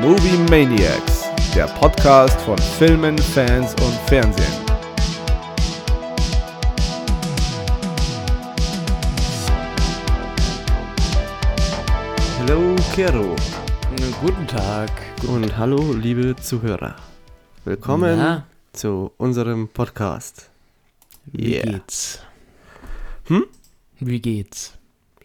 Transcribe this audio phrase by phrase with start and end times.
[0.00, 4.52] Movie Maniacs, der Podcast von Filmen, Fans und Fernsehen.
[12.38, 13.36] Hallo Kero
[14.20, 14.90] Guten Tag.
[15.28, 16.96] und hallo liebe Zuhörer.
[17.64, 20.50] Willkommen Na, zu unserem Podcast.
[21.26, 21.72] wie Yeah.
[21.72, 22.20] geht's?
[23.26, 23.44] Hm?
[24.00, 24.74] Wie geht's?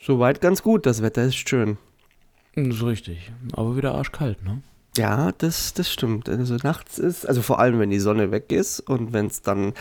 [0.02, 1.78] Soweit ganz gut, das Wetter ist schön.
[2.56, 3.32] Das ist richtig.
[3.54, 4.62] Aber wieder arschkalt, ne?
[4.98, 6.30] Ja, das, das stimmt.
[6.30, 9.74] Also nachts ist, also vor allem wenn die Sonne weg ist und wenn es dann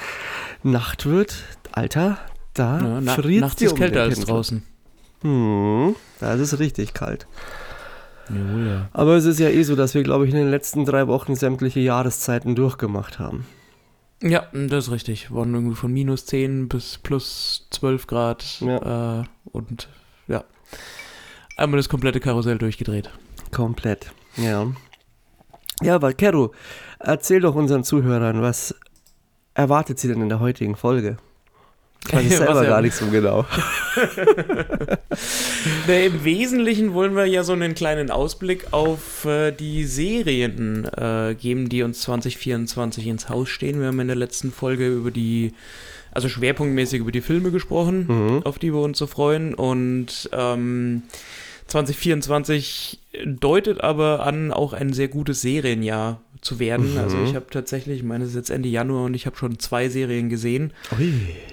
[0.62, 1.37] Nacht wird,
[1.73, 2.19] Alter,
[2.52, 4.62] da Ja, na, friert nachts ist um kälter als draußen.
[5.23, 7.27] Hm, da ist es richtig kalt.
[8.28, 8.88] Jawohl, ja.
[8.92, 11.36] Aber es ist ja eh so, dass wir, glaube ich, in den letzten drei Wochen
[11.36, 13.47] sämtliche Jahreszeiten durchgemacht haben.
[14.22, 15.33] Ja, das ist richtig.
[15.33, 18.61] Waren irgendwie von minus 10 bis plus 12 Grad.
[18.61, 19.20] Ja.
[19.20, 19.88] Äh, und
[20.28, 20.45] ja.
[21.56, 23.10] Einmal das komplette Karussell durchgedreht.
[23.52, 24.66] Komplett, ja.
[25.82, 26.52] Ja, aber Kero,
[26.98, 28.74] erzähl doch unseren Zuhörern, was
[29.55, 31.16] erwartet sie denn in der heutigen Folge?
[32.08, 33.44] Ich es Was selber er- gar nicht so genau.
[35.86, 41.34] Nee, Im Wesentlichen wollen wir ja so einen kleinen Ausblick auf äh, die Serien äh,
[41.34, 43.80] geben, die uns 2024 ins Haus stehen.
[43.80, 45.52] Wir haben in der letzten Folge über die,
[46.11, 48.42] also schwerpunktmäßig über die Filme gesprochen, Mhm.
[48.44, 49.55] auf die wir uns so freuen.
[49.55, 51.02] Und ähm,
[51.67, 56.93] 2024 deutet aber an, auch ein sehr gutes Serienjahr zu werden.
[56.93, 56.98] Mhm.
[56.98, 59.59] Also ich habe tatsächlich, ich meine, es ist jetzt Ende Januar und ich habe schon
[59.59, 61.12] zwei Serien gesehen Ui.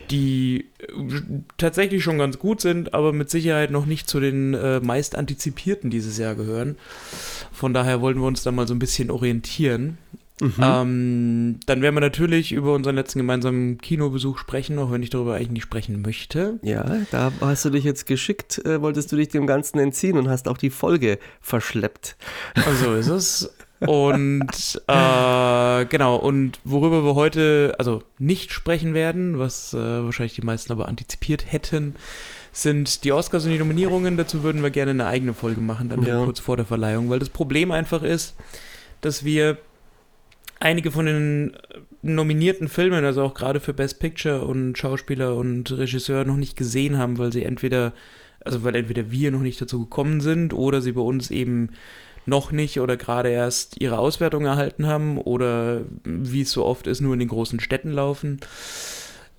[0.10, 1.22] die äh,
[1.58, 5.90] tatsächlich schon ganz gut sind, aber mit Sicherheit noch nicht zu den äh, meist antizipierten
[5.90, 6.76] dieses Jahr gehören.
[7.52, 9.98] Von daher wollten wir uns da mal so ein bisschen orientieren.
[10.42, 10.54] Mhm.
[10.60, 15.36] Ähm, dann werden wir natürlich über unseren letzten gemeinsamen Kinobesuch sprechen, auch wenn ich darüber
[15.36, 16.60] eigentlich nicht sprechen möchte.
[16.64, 20.28] Ja, da hast du dich jetzt geschickt, äh, wolltest du dich dem Ganzen entziehen und
[20.30, 22.18] hast auch die Folge verschleppt.
[22.82, 23.54] So ist es.
[23.82, 30.44] Und äh, genau, und worüber wir heute also nicht sprechen werden, was äh, wahrscheinlich die
[30.44, 31.96] meisten aber antizipiert hätten,
[32.52, 34.18] sind die Oscars und die Nominierungen.
[34.18, 36.24] Dazu würden wir gerne eine eigene Folge machen, dann Ja.
[36.24, 38.36] kurz vor der Verleihung, weil das Problem einfach ist,
[39.02, 39.58] dass wir
[40.62, 45.72] einige von den äh, nominierten Filmen, also auch gerade für Best Picture und Schauspieler und
[45.72, 47.94] Regisseur noch nicht gesehen haben, weil sie entweder,
[48.44, 51.70] also weil entweder wir noch nicht dazu gekommen sind oder sie bei uns eben
[52.26, 57.02] noch nicht oder gerade erst ihre Auswertung erhalten haben oder wie es so oft ist,
[57.02, 58.40] nur in den großen Städten laufen.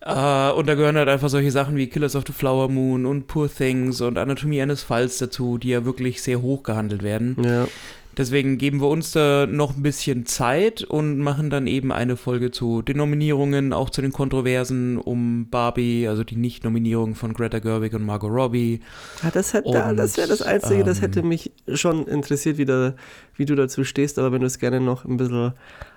[0.00, 3.28] Äh, und da gehören halt einfach solche Sachen wie Killers of the Flower Moon und
[3.28, 7.36] Poor Things und Anatomie eines Falls dazu, die ja wirklich sehr hoch gehandelt werden.
[7.44, 7.68] Ja.
[8.16, 12.50] Deswegen geben wir uns da noch ein bisschen Zeit und machen dann eben eine Folge
[12.50, 17.94] zu den Nominierungen, auch zu den Kontroversen um Barbie, also die Nicht-Nominierung von Greta Gerwig
[17.94, 18.80] und Margot Robbie.
[19.22, 22.66] Ah, das hätte, Und, das wäre das Einzige, das ähm, hätte mich schon interessiert, wie,
[22.66, 22.94] da,
[23.36, 25.54] wie du dazu stehst, aber wenn du es gerne noch ein bisschen.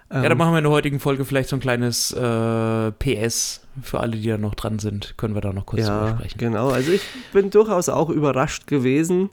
[0.09, 3.61] Ähm, Ja, dann machen wir in der heutigen Folge vielleicht so ein kleines äh, PS
[3.81, 5.17] für alle, die da noch dran sind.
[5.17, 6.37] Können wir da noch kurz drüber ja, sprechen.
[6.37, 6.69] genau.
[6.69, 7.01] Also ich
[7.33, 9.31] bin durchaus auch überrascht gewesen,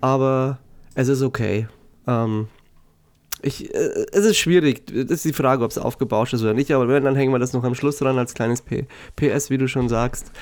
[0.00, 0.58] aber
[0.94, 1.68] es ist okay.
[2.08, 2.48] Ähm,
[3.42, 4.86] ich, äh, es ist schwierig.
[4.86, 6.72] Das ist die Frage, ob es aufgebauscht ist oder nicht.
[6.72, 9.58] Aber wenn, dann hängen wir das noch am Schluss dran als kleines P PS, wie
[9.58, 10.32] du schon sagst.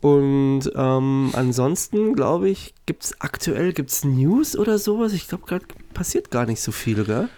[0.00, 5.12] Und ähm, ansonsten, glaube ich, gibt es aktuell gibt's News oder sowas.
[5.12, 7.28] Ich glaube, gerade passiert gar nicht so viel, gell?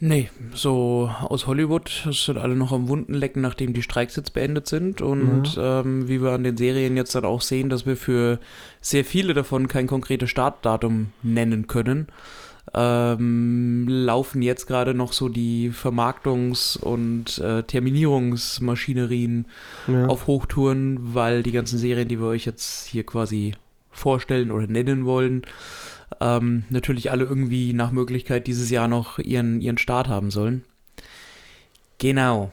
[0.00, 4.32] Nee, so aus Hollywood, das sind alle noch am Wunden lecken, nachdem die Streiks jetzt
[4.32, 5.02] beendet sind.
[5.02, 8.38] Und ähm, wie wir an den Serien jetzt dann auch sehen, dass wir für
[8.80, 12.08] sehr viele davon kein konkretes Startdatum nennen können,
[12.74, 19.46] ähm, laufen jetzt gerade noch so die Vermarktungs- und äh, Terminierungsmaschinerien
[19.86, 20.06] Ja.
[20.06, 23.54] auf Hochtouren, weil die ganzen Serien, die wir euch jetzt hier quasi
[23.90, 25.42] vorstellen oder nennen wollen,
[26.20, 30.64] ähm, natürlich alle irgendwie nach Möglichkeit dieses Jahr noch ihren, ihren Start haben sollen.
[31.98, 32.52] Genau.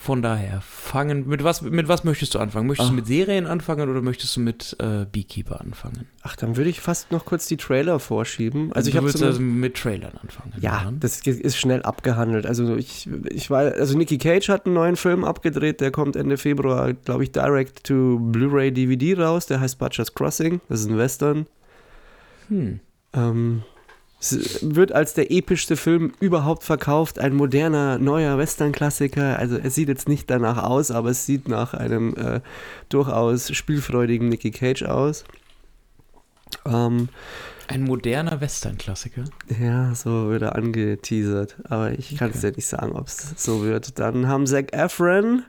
[0.00, 0.60] Von daher,
[0.94, 2.68] fangen, mit was, mit was möchtest du anfangen?
[2.68, 2.90] Möchtest Ach.
[2.90, 6.06] du mit Serien anfangen oder möchtest du mit äh, Beekeeper anfangen?
[6.22, 8.72] Ach, dann würde ich fast noch kurz die Trailer vorschieben.
[8.72, 10.52] Also ich habe willst so also mit Trailern anfangen.
[10.60, 12.46] Ja, das ist schnell abgehandelt.
[12.46, 16.36] Also ich, ich war, also Nicky Cage hat einen neuen Film abgedreht, der kommt Ende
[16.36, 19.46] Februar, glaube ich, direct to Blu-ray DVD raus.
[19.46, 20.60] Der heißt Butcher's Crossing.
[20.68, 21.46] Das ist ein Western.
[22.48, 22.78] Hm.
[23.14, 23.62] Ähm,
[24.32, 27.18] es wird als der epischste Film überhaupt verkauft.
[27.18, 29.38] Ein moderner, neuer Western-Klassiker.
[29.38, 32.40] Also es sieht jetzt nicht danach aus, aber es sieht nach einem äh,
[32.88, 35.24] durchaus spielfreudigen Nicky Cage aus.
[36.66, 37.08] Ähm,
[37.68, 39.24] Ein moderner Western-Klassiker.
[39.60, 41.56] Ja, so wird er angeteasert.
[41.64, 42.48] Aber ich kann es Okay.
[42.48, 43.98] ja nicht sagen, ob es so wird.
[43.98, 45.42] Dann haben Zac Efron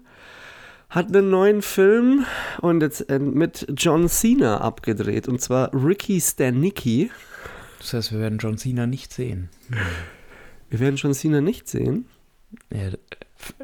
[0.89, 2.25] hat einen neuen Film
[2.61, 5.27] und jetzt äh, mit John Cena abgedreht.
[5.27, 7.11] Und zwar Ricky Stanicki.
[7.85, 9.49] Das heißt, wir werden John Cena nicht sehen.
[10.71, 12.07] Wir werden John Cena nicht sehen.
[12.73, 12.89] Ja,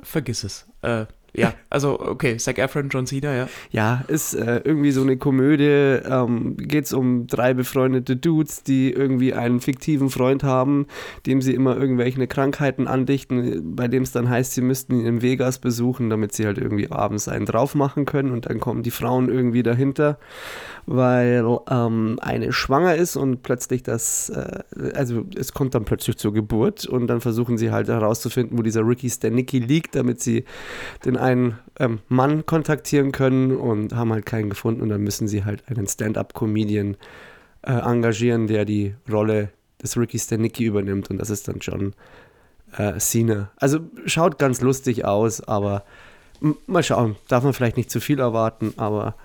[0.03, 0.67] vergiss es.
[0.83, 3.49] Äh, ja, also okay, Zac Efron, John Cena, ja.
[3.71, 5.63] Ja, ist äh, irgendwie so eine Komödie.
[5.63, 10.85] Ähm, Geht es um drei befreundete Dudes, die irgendwie einen fiktiven Freund haben,
[11.25, 15.21] dem sie immer irgendwelche Krankheiten andichten, bei dem es dann heißt, sie müssten ihn in
[15.23, 18.91] Vegas besuchen, damit sie halt irgendwie abends einen drauf machen können und dann kommen die
[18.91, 20.19] Frauen irgendwie dahinter,
[20.93, 26.33] weil ähm, eine schwanger ist und plötzlich das, äh, also es kommt dann plötzlich zur
[26.33, 30.43] Geburt und dann versuchen sie halt herauszufinden, wo dieser Ricky Stanicki liegt, damit sie
[31.05, 34.81] den einen ähm, Mann kontaktieren können und haben halt keinen gefunden.
[34.81, 36.97] Und dann müssen sie halt einen Stand-up-Comedian
[37.61, 39.49] äh, engagieren, der die Rolle
[39.81, 41.09] des Ricky Stanicki übernimmt.
[41.09, 41.93] Und das ist dann John
[42.77, 43.51] äh, Cena.
[43.55, 45.85] Also schaut ganz lustig aus, aber
[46.67, 49.15] mal schauen, darf man vielleicht nicht zu viel erwarten, aber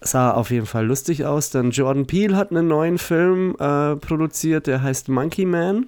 [0.00, 1.50] sah auf jeden Fall lustig aus.
[1.50, 5.86] Dann Jordan Peele hat einen neuen Film äh, produziert, der heißt Monkey Man.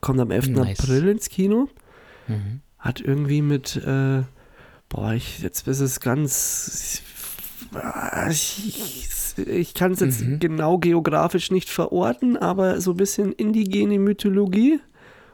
[0.00, 0.48] Kommt am 11.
[0.50, 0.80] Nice.
[0.80, 1.68] April ins Kino.
[2.28, 2.60] Mhm.
[2.78, 4.22] Hat irgendwie mit, äh,
[4.88, 7.02] boah, ich, jetzt ist es ganz,
[8.30, 9.06] ich,
[9.46, 10.38] ich kann es jetzt Mhm.
[10.38, 14.80] genau geografisch nicht verorten, aber so ein bisschen indigene Mythologie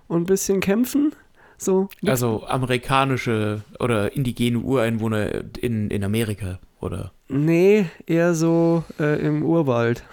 [0.08, 1.12] und ein bisschen Kämpfen.
[1.58, 7.12] So, Also amerikanische oder indigene Ureinwohner in, in Amerika, oder?
[7.32, 10.04] Nee, eher so äh, im Urwald.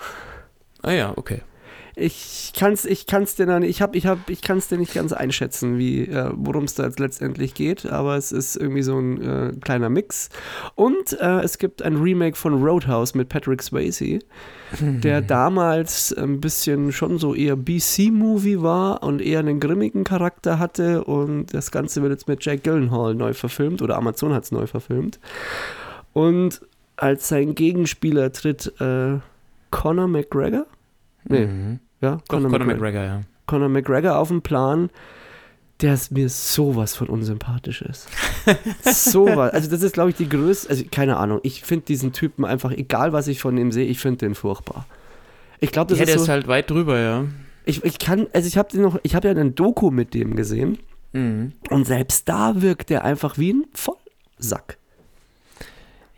[0.82, 1.42] Ah ja, okay.
[2.00, 5.12] Ich kann's, ich kann's dir nicht, ich hab, ich hab, ich kann's dir nicht ganz
[5.12, 9.22] einschätzen, wie, äh, worum es da jetzt letztendlich geht, aber es ist irgendwie so ein
[9.22, 10.30] äh, kleiner Mix.
[10.76, 14.20] Und äh, es gibt ein Remake von Roadhouse mit Patrick Swayze,
[14.80, 21.04] der damals ein bisschen schon so eher BC-Movie war und eher einen grimmigen Charakter hatte
[21.04, 24.68] und das Ganze wird jetzt mit Jack Gyllenhaal neu verfilmt oder Amazon hat es neu
[24.68, 25.20] verfilmt.
[26.14, 26.62] Und
[27.02, 29.20] als sein Gegenspieler tritt äh,
[29.72, 30.66] Conor McGregor.
[31.26, 31.80] Nee, Mhm.
[32.02, 32.74] ja, Doch, Conor, McGregor.
[32.76, 33.22] McGregor, ja.
[33.46, 34.90] Conor McGregor auf dem Plan,
[35.82, 38.08] der ist mir sowas von unsympathisch ist.
[38.84, 39.54] sowas.
[39.54, 42.72] Also das ist, glaube ich, die größte, also keine Ahnung, ich finde diesen Typen einfach,
[42.72, 44.86] egal was ich von ihm sehe, ich finde den furchtbar.
[45.60, 47.26] Ich glaube, das Ja, der ist ist so, halt weit drüber, ja.
[47.66, 50.80] ich, ich kann, also ich habe noch, ich habe ja einen Doku mit dem gesehen
[51.12, 51.54] Mhm.
[51.70, 54.78] und selbst da wirkt der einfach wie ein Vollsack.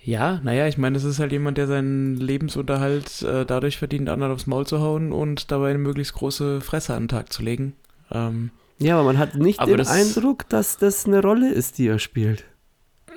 [0.04, 4.32] Ja, naja, ich meine, das ist halt jemand, der seinen Lebensunterhalt äh, dadurch verdient, anderen
[4.34, 7.74] aufs Maul zu hauen und dabei eine möglichst große Fresse an den Tag zu legen.
[8.12, 8.50] Ähm,
[8.80, 12.00] Ja, aber man hat nicht den das- Eindruck, dass das eine Rolle ist, die er
[12.00, 12.46] spielt.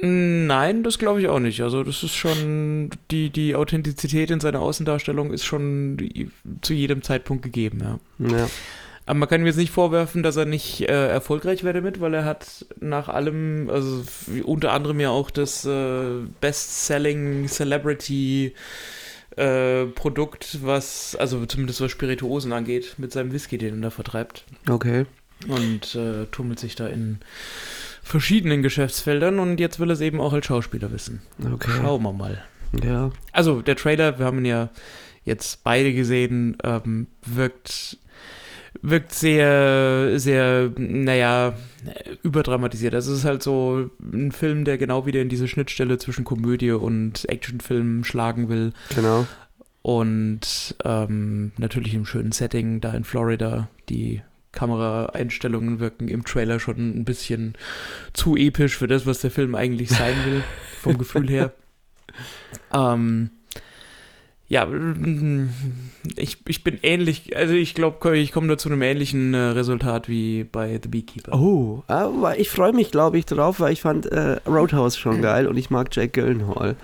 [0.02, 1.62] Nein, das glaube ich auch nicht.
[1.62, 5.96] Also das ist schon, die, die Authentizität in seiner Außendarstellung ist schon
[6.60, 7.98] zu jedem Zeitpunkt gegeben, ja.
[8.18, 8.46] Ja.
[9.06, 12.14] Aber man kann ihm jetzt nicht vorwerfen, dass er nicht äh, erfolgreich wäre damit, weil
[12.14, 14.02] er hat nach allem, also
[14.44, 18.54] unter anderem ja auch das äh, Best-Selling Celebrity
[19.36, 24.44] äh, Produkt, was, also zumindest was Spirituosen angeht, mit seinem Whisky, den er da vertreibt.
[24.68, 25.04] Okay.
[25.48, 27.18] Und äh, tummelt sich da in
[28.02, 31.20] verschiedenen Geschäftsfeldern und jetzt will er es eben auch als Schauspieler wissen.
[31.52, 31.72] Okay.
[31.76, 32.42] Schauen wir mal.
[32.82, 33.10] Ja.
[33.32, 34.70] Also der Trailer, wir haben ihn ja
[35.24, 37.98] jetzt beide gesehen, ähm, wirkt,
[38.82, 41.54] wirkt sehr, sehr, naja,
[42.22, 42.94] überdramatisiert.
[42.94, 46.72] Also es ist halt so ein Film, der genau wieder in diese Schnittstelle zwischen Komödie
[46.72, 48.72] und Actionfilm schlagen will.
[48.94, 49.26] Genau.
[49.82, 53.68] Und ähm, natürlich im schönen Setting da in Florida.
[53.90, 57.54] Die Kameraeinstellungen wirken im Trailer schon ein bisschen
[58.12, 60.42] zu episch für das, was der Film eigentlich sein will,
[60.80, 61.52] vom Gefühl her.
[62.72, 63.30] Ähm,
[64.46, 64.68] ja,
[66.16, 70.08] ich, ich bin ähnlich, also ich glaube, ich komme da zu einem ähnlichen äh, Resultat
[70.08, 71.32] wie bei The Beekeeper.
[71.32, 75.46] Oh, aber ich freue mich, glaube ich, drauf, weil ich fand äh, Roadhouse schon geil
[75.46, 76.76] und ich mag Jack Gyllenhaal.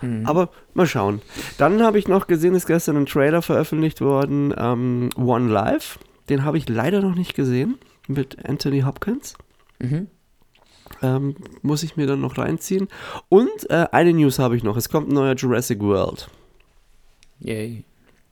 [0.00, 0.26] Mhm.
[0.26, 1.22] Aber mal schauen.
[1.58, 5.98] Dann habe ich noch gesehen, ist gestern ein Trailer veröffentlicht worden, ähm, One Life.
[6.28, 9.34] Den habe ich leider noch nicht gesehen mit Anthony Hopkins.
[9.80, 10.06] Mhm.
[11.02, 12.86] Ähm, muss ich mir dann noch reinziehen.
[13.28, 14.76] Und äh, eine News habe ich noch.
[14.76, 16.28] Es kommt ein neuer Jurassic World.
[17.40, 17.84] Yay.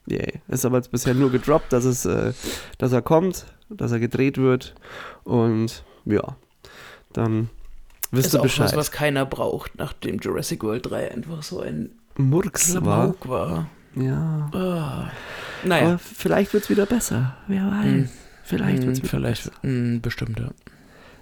[0.07, 0.33] Yay.
[0.47, 2.33] Ist aber jetzt bisher nur gedroppt, dass, es, äh,
[2.77, 4.75] dass er kommt, dass er gedreht wird.
[5.23, 6.35] Und ja,
[7.13, 7.49] dann
[8.11, 8.67] wirst Ist du auch Bescheid.
[8.67, 13.15] was, was keiner braucht, nachdem Jurassic World 3 einfach so ein Murks war.
[13.25, 13.67] War.
[13.95, 14.49] Ja.
[14.51, 15.11] Aber
[15.63, 17.35] Naja, vielleicht wird es wieder besser.
[17.47, 17.83] Wer weiß.
[17.85, 18.09] Hm.
[18.43, 19.61] Vielleicht wird es Hm, wieder vielleicht, besser.
[19.63, 20.49] hm, bestimmt, ja.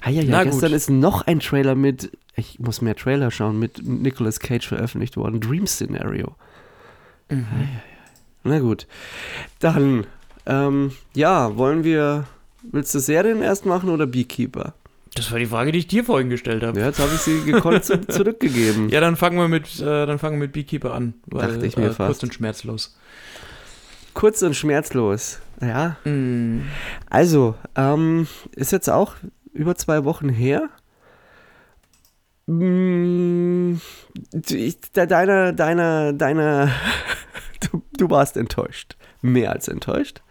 [0.02, 0.75] Ah, ja, ja, Na gestern gut.
[0.75, 5.40] ist noch ein Trailer mit, ich muss mehr Trailer schauen, mit Nicolas Cage veröffentlicht worden.
[5.40, 6.36] Dream Scenario.
[7.30, 7.70] Mhm.
[8.44, 8.88] Na gut.
[9.60, 10.06] Dann,
[10.46, 12.25] ähm, ja, wollen wir,
[12.63, 14.74] willst du Serien erst machen oder Beekeeper?
[15.15, 16.80] Das war die Frage, die ich dir vorhin gestellt habe.
[16.80, 18.89] Ja, jetzt habe ich sie gekonnt zu, zurückgegeben.
[18.89, 21.13] Ja, dann fangen wir mit, äh, dann fangen wir mit Beekeeper an.
[21.27, 22.08] Weil, Dachte ich mir äh, fast.
[22.08, 22.98] Kurz und schmerzlos.
[24.13, 25.39] Kurz und schmerzlos.
[25.62, 25.98] Ja.
[26.03, 26.63] Mm.
[27.10, 29.15] Also, ähm, ist jetzt auch
[29.53, 30.70] über zwei Wochen her.
[32.45, 33.75] Mm,
[34.93, 36.71] deiner, deiner, deiner,
[37.71, 38.95] du, du warst enttäuscht.
[39.21, 40.21] Mehr als enttäuscht.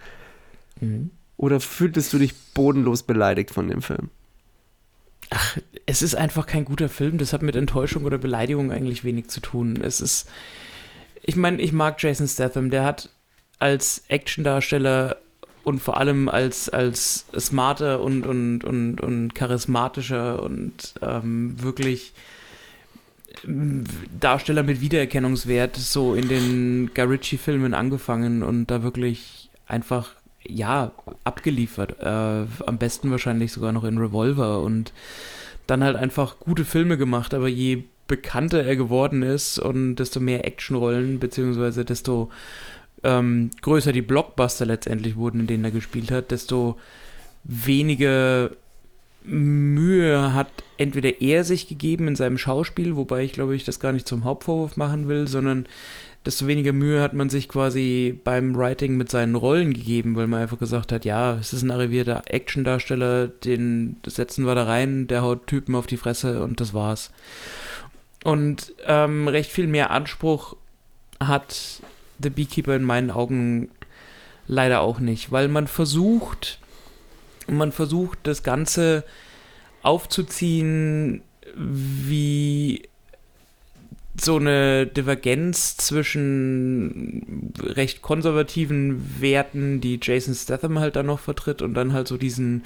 [0.81, 1.11] Mhm.
[1.37, 4.11] Oder fühltest du dich bodenlos beleidigt von dem Film?
[5.87, 7.17] Es ist einfach kein guter Film.
[7.19, 9.81] Das hat mit Enttäuschung oder Beleidigung eigentlich wenig zu tun.
[9.83, 10.29] Es ist.
[11.23, 12.71] Ich meine, ich mag Jason Statham.
[12.71, 13.09] Der hat
[13.59, 15.17] als Actiondarsteller
[15.65, 22.13] und vor allem als, als smarter und, und, und, und charismatischer und ähm, wirklich
[23.45, 23.85] ähm,
[24.19, 30.11] Darsteller mit Wiedererkennungswert so in den Guy-Ritchie-Filmen angefangen und da wirklich einfach,
[30.45, 30.93] ja,
[31.25, 32.01] abgeliefert.
[32.01, 34.93] Äh, am besten wahrscheinlich sogar noch in Revolver und
[35.67, 40.45] dann halt einfach gute Filme gemacht, aber je bekannter er geworden ist und desto mehr
[40.45, 42.31] Actionrollen, beziehungsweise desto
[43.05, 46.79] ähm, größer die Blockbuster letztendlich wurden, in denen er gespielt hat, desto
[47.45, 48.51] weniger
[49.25, 53.93] Mühe hat entweder er sich gegeben in seinem Schauspiel, wobei ich glaube ich das gar
[53.93, 55.67] nicht zum Hauptvorwurf machen will, sondern
[56.25, 60.43] desto weniger Mühe hat man sich quasi beim Writing mit seinen Rollen gegeben, weil man
[60.43, 65.23] einfach gesagt hat, ja, es ist ein arrivierter Actiondarsteller, den setzen wir da rein, der
[65.23, 67.11] haut Typen auf die Fresse und das war's.
[68.25, 70.57] Und ähm, recht viel mehr Anspruch
[71.19, 71.83] hat
[72.23, 73.71] The Beekeeper in meinen Augen
[74.47, 76.59] leider auch nicht, weil man versucht,
[77.47, 79.05] man versucht das Ganze
[79.83, 81.23] aufzuziehen
[81.57, 82.89] wie
[84.21, 91.73] so eine Divergenz zwischen recht konservativen Werten, die Jason Statham halt dann noch vertritt und
[91.75, 92.65] dann halt so diesen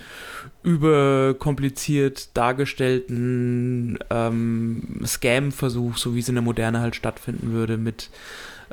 [0.65, 8.11] überkompliziert dargestellten ähm, Scam-Versuch, so wie es in der Moderne halt stattfinden würde, mit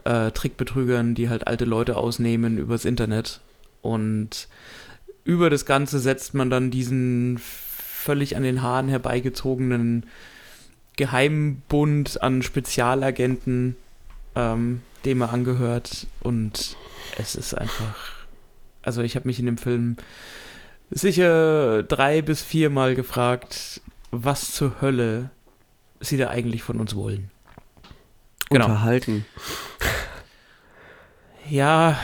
[0.05, 3.41] äh, Trickbetrügern, die halt alte Leute ausnehmen übers Internet.
[3.81, 4.47] Und
[5.23, 10.05] über das Ganze setzt man dann diesen völlig an den Haaren herbeigezogenen
[10.97, 13.75] Geheimbund an Spezialagenten,
[14.35, 16.07] ähm, dem er angehört.
[16.21, 16.75] Und
[17.17, 17.95] es ist einfach.
[18.81, 19.95] Also, ich habe mich in dem Film
[20.91, 23.81] sicher drei bis viermal gefragt,
[24.11, 25.31] was zur Hölle
[25.99, 27.31] sie da eigentlich von uns wollen.
[28.53, 28.65] Genau.
[28.65, 29.25] Unterhalten.
[31.49, 31.97] Ja.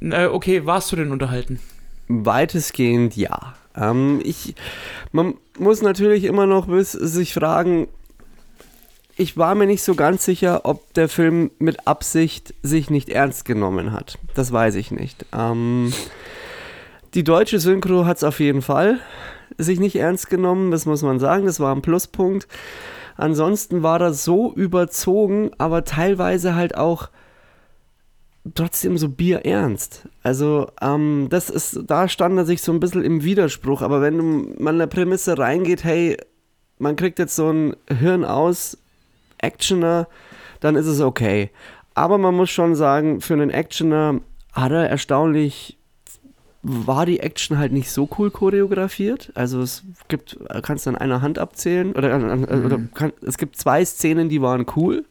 [0.00, 1.60] Na, okay, warst du denn unterhalten?
[2.08, 3.54] Weitestgehend ja.
[3.76, 4.54] Ähm, ich,
[5.12, 7.88] man muss natürlich immer noch bis, sich fragen,
[9.16, 13.44] ich war mir nicht so ganz sicher, ob der Film mit Absicht sich nicht ernst
[13.44, 14.18] genommen hat.
[14.34, 15.26] Das weiß ich nicht.
[15.32, 15.92] Ähm,
[17.14, 19.00] die deutsche Synchro hat es auf jeden Fall
[19.56, 22.46] sich nicht ernst genommen, das muss man sagen, das war ein Pluspunkt.
[23.18, 27.10] Ansonsten war das so überzogen, aber teilweise halt auch
[28.54, 30.08] trotzdem so bierernst.
[30.22, 34.54] Also, ähm, das ist, da stand er sich so ein bisschen im Widerspruch, aber wenn
[34.58, 36.16] man in der Prämisse reingeht, hey,
[36.78, 38.78] man kriegt jetzt so ein Hirn aus
[39.38, 40.06] Actioner,
[40.60, 41.50] dann ist es okay.
[41.94, 44.20] Aber man muss schon sagen, für einen Actioner
[44.52, 45.77] hat er erstaunlich
[46.70, 49.32] war die Action halt nicht so cool choreografiert.
[49.34, 53.56] Also es gibt, kannst du an einer Hand abzählen oder, äh, oder kann, es gibt
[53.56, 55.04] zwei Szenen, die waren cool.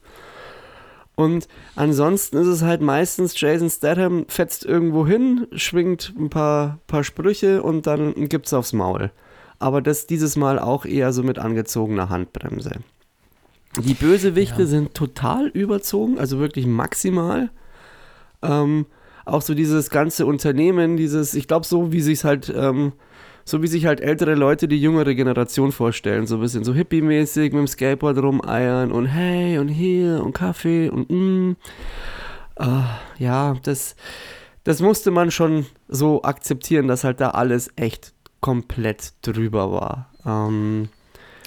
[1.16, 7.04] Und ansonsten ist es halt meistens Jason Statham fetzt irgendwo hin, schwingt ein paar, paar
[7.04, 9.10] Sprüche und dann gibt's aufs Maul.
[9.58, 12.82] Aber das dieses Mal auch eher so mit angezogener Handbremse.
[13.82, 14.68] Die Bösewichte Ja.
[14.68, 17.50] sind total überzogen, also wirklich maximal.
[18.44, 18.86] Ähm,
[19.28, 22.94] auch so dieses ganze Unternehmen, dieses, ich glaube, so wie sich halt, ähm,
[23.46, 27.54] so wie sich halt ältere Leute die jüngere Generation vorstellen, so ein bisschen so hippie-mäßig
[27.54, 31.56] mit dem Skateboard rumeiern und hey und hier und Kaffee und mm.
[32.60, 33.96] Ah, ja, das,
[34.64, 40.10] das musste man schon so akzeptieren, dass halt da alles echt komplett drüber war.
[40.26, 40.90] Ähm,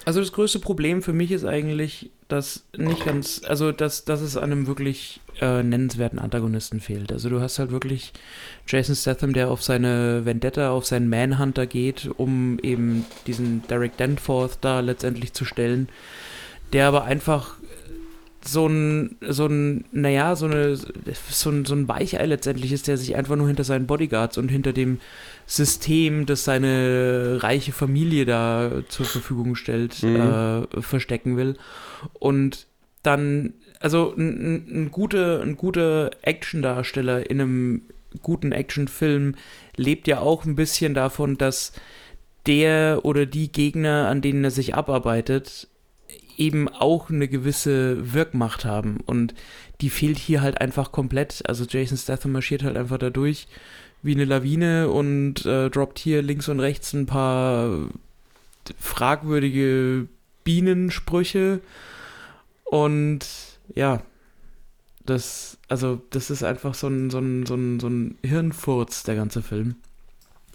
[0.05, 4.37] Also das größte Problem für mich ist eigentlich, dass nicht ganz, also dass, dass es
[4.37, 7.13] einem wirklich äh, nennenswerten Antagonisten fehlt.
[7.13, 8.13] Also du hast halt wirklich
[8.67, 14.59] Jason Statham, der auf seine Vendetta, auf seinen Manhunter geht, um eben diesen Derek Danforth
[14.61, 15.89] da letztendlich zu stellen,
[16.73, 17.57] der aber einfach
[18.45, 22.97] so ein, so ein, naja, so eine, so ein, so ein Weichei letztendlich ist, der
[22.97, 24.99] sich einfach nur hinter seinen Bodyguards und hinter dem
[25.47, 30.17] System, das seine reiche Familie da zur Verfügung stellt, Mhm.
[30.17, 31.57] äh, verstecken will.
[32.15, 32.67] Und
[33.03, 37.83] dann, also ein, ein, guter, ein guter Actiondarsteller in einem
[38.23, 39.35] guten Actionfilm
[39.77, 41.73] lebt ja auch ein bisschen davon, dass
[42.47, 45.69] der oder die Gegner, an denen er sich abarbeitet,
[46.41, 48.99] eben auch eine gewisse Wirkmacht haben.
[49.05, 49.35] Und
[49.81, 51.43] die fehlt hier halt einfach komplett.
[51.47, 53.47] Also Jason Statham marschiert halt einfach dadurch,
[54.03, 57.89] wie eine Lawine und äh, droppt hier links und rechts ein paar
[58.79, 60.09] fragwürdige
[60.43, 61.61] Bienensprüche.
[62.65, 63.27] Und
[63.75, 64.03] ja,
[65.05, 69.17] das, also, das ist einfach so ein, so ein, so ein, so ein Hirnfurz, der
[69.17, 69.77] ganze Film.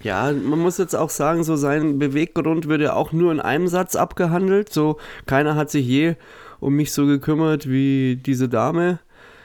[0.05, 3.67] Ja, man muss jetzt auch sagen, so sein Beweggrund wird ja auch nur in einem
[3.67, 4.71] Satz abgehandelt.
[4.71, 6.13] So, keiner hat sich je
[6.59, 8.99] um mich so gekümmert wie diese Dame.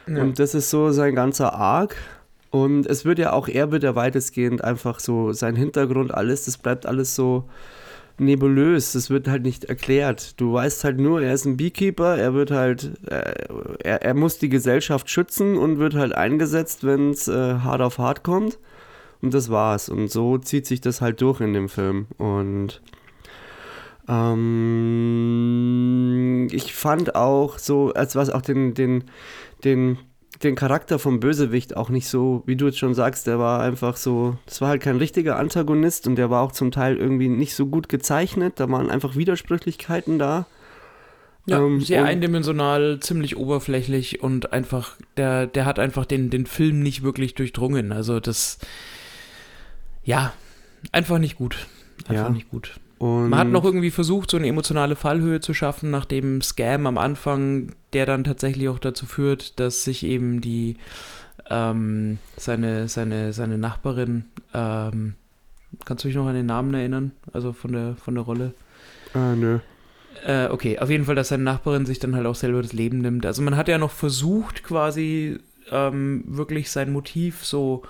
[0.07, 0.21] Ja.
[0.21, 1.97] Und das ist so sein ganzer Arc.
[2.51, 6.59] Und es wird ja auch, er wird ja weitestgehend einfach so, sein Hintergrund, alles, das
[6.59, 7.45] bleibt alles so
[8.19, 8.93] nebulös.
[8.93, 10.39] Das wird halt nicht erklärt.
[10.39, 13.33] Du weißt halt nur, er ist ein Beekeeper, er wird halt, äh,
[13.83, 17.97] er, er muss die Gesellschaft schützen und wird halt eingesetzt, wenn es äh, hart auf
[17.97, 18.59] hart kommt.
[19.23, 19.89] Und das war's.
[19.89, 22.07] Und so zieht sich das halt durch in dem Film.
[22.17, 22.81] Und
[24.09, 24.49] ähm,
[26.51, 29.05] ich fand auch so, als was auch den, den,
[29.63, 29.99] den,
[30.43, 33.97] den Charakter vom Bösewicht auch nicht so, wie du jetzt schon sagst, der war einfach
[33.97, 37.55] so, das war halt kein richtiger Antagonist und der war auch zum Teil irgendwie nicht
[37.55, 38.55] so gut gezeichnet.
[38.57, 40.47] Da waren einfach Widersprüchlichkeiten da.
[41.47, 46.81] Ja, ähm, sehr eindimensional, ziemlich oberflächlich und einfach, der, der hat einfach den, den Film
[46.81, 47.93] nicht wirklich durchdrungen.
[47.93, 48.59] Also das,
[50.11, 50.33] ja,
[50.93, 51.67] einfach nicht gut.
[52.09, 52.31] Einfach ja.
[52.31, 52.81] nicht gut.
[52.99, 56.87] Und Man hat noch irgendwie versucht, so eine emotionale Fallhöhe zu schaffen, nach dem Scam
[56.87, 60.77] am Anfang, der dann tatsächlich auch dazu führt, dass sich eben die
[61.49, 65.15] ähm, seine, seine, seine Nachbarin, ähm,
[65.85, 67.13] kannst du dich noch an den Namen erinnern?
[67.33, 68.53] Also von der, von der Rolle?
[69.15, 69.61] Ah, nö.
[70.27, 72.99] Äh, okay, auf jeden Fall, dass seine Nachbarin sich dann halt auch selber das Leben
[72.99, 73.25] nimmt.
[73.25, 75.39] Also man hat ja noch versucht, quasi
[75.71, 77.83] ähm, wirklich sein Motiv so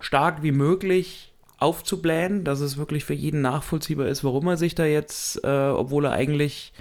[0.00, 4.84] stark wie möglich aufzublähen, dass es wirklich für jeden nachvollziehbar ist, warum er sich da
[4.84, 6.72] jetzt, äh, obwohl er eigentlich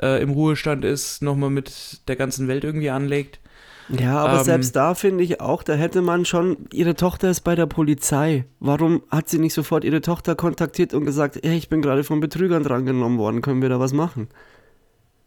[0.00, 3.40] äh, im Ruhestand ist, nochmal mit der ganzen Welt irgendwie anlegt.
[3.88, 7.42] Ja, aber ähm, selbst da finde ich auch, da hätte man schon, ihre Tochter ist
[7.42, 8.44] bei der Polizei.
[8.60, 12.20] Warum hat sie nicht sofort ihre Tochter kontaktiert und gesagt, hey, ich bin gerade von
[12.20, 14.28] Betrügern drangenommen worden, können wir da was machen?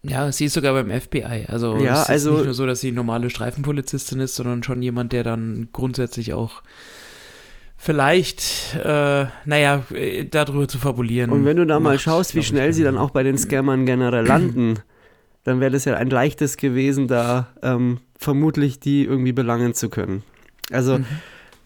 [0.03, 1.45] Ja, sie ist sogar beim FBI.
[1.47, 4.81] Also ja, es ist also, nicht nur so, dass sie normale Streifenpolizistin ist, sondern schon
[4.81, 6.63] jemand, der dann grundsätzlich auch
[7.77, 9.83] vielleicht, äh, naja,
[10.31, 11.31] darüber zu fabulieren.
[11.31, 14.25] Und wenn du da mal schaust, wie schnell sie dann auch bei den Scammern generell
[14.27, 14.79] landen,
[15.43, 20.23] dann wäre das ja ein leichtes gewesen, da ähm, vermutlich die irgendwie belangen zu können.
[20.71, 21.05] Also, mhm.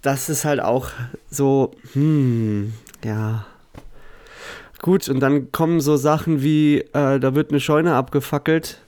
[0.02, 0.89] das ist halt auch
[1.30, 3.45] so, hm, ja.
[4.82, 8.82] Gut, und dann kommen so Sachen wie, äh, da wird eine Scheune abgefackelt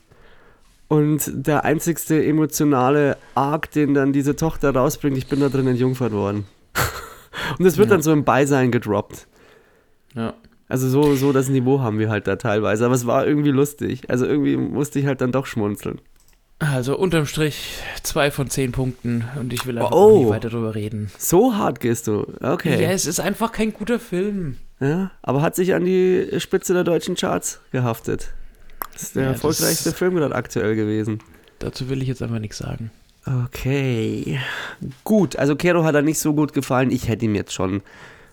[0.88, 6.14] und der einzigste emotionale Arc, den dann diese Tochter rausbringt, ich bin da drin entjungfert
[6.14, 6.46] worden.
[7.60, 7.96] Und es wird ja.
[7.96, 9.28] dann so im Beisein gedroppt.
[10.16, 10.34] Ja.
[10.68, 12.86] Also so, so das Niveau haben wir halt da teilweise.
[12.86, 14.10] Aber es war irgendwie lustig.
[14.10, 16.00] Also irgendwie musste ich halt dann doch schmunzeln.
[16.60, 20.76] Also unterm Strich zwei von zehn Punkten und ich will einfach oh, nie weiter drüber
[20.76, 21.12] reden.
[21.18, 22.26] So hart gehst du.
[22.42, 22.82] Okay.
[22.82, 24.58] Ja, es ist einfach kein guter Film.
[24.80, 28.34] Ja, aber hat sich an die Spitze der deutschen Charts gehaftet.
[28.94, 31.20] Das ist der ja, erfolgreichste Film gerade aktuell gewesen.
[31.60, 32.92] Dazu will ich jetzt einfach nichts sagen.
[33.26, 34.40] Okay.
[35.04, 36.92] Gut, also Kero hat er nicht so gut gefallen.
[36.92, 37.82] Ich hätte ihm jetzt schon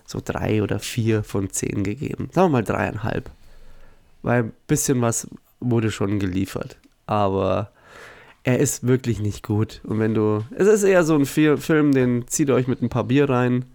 [0.05, 2.29] so drei oder vier von zehn gegeben.
[2.33, 3.29] Sagen wir mal dreieinhalb.
[4.21, 5.27] Weil ein bisschen was
[5.59, 6.77] wurde schon geliefert.
[7.05, 7.71] Aber
[8.43, 9.81] er ist wirklich nicht gut.
[9.83, 10.43] Und wenn du.
[10.51, 13.65] Es ist eher so ein Film, den zieht euch mit ein paar Bier rein,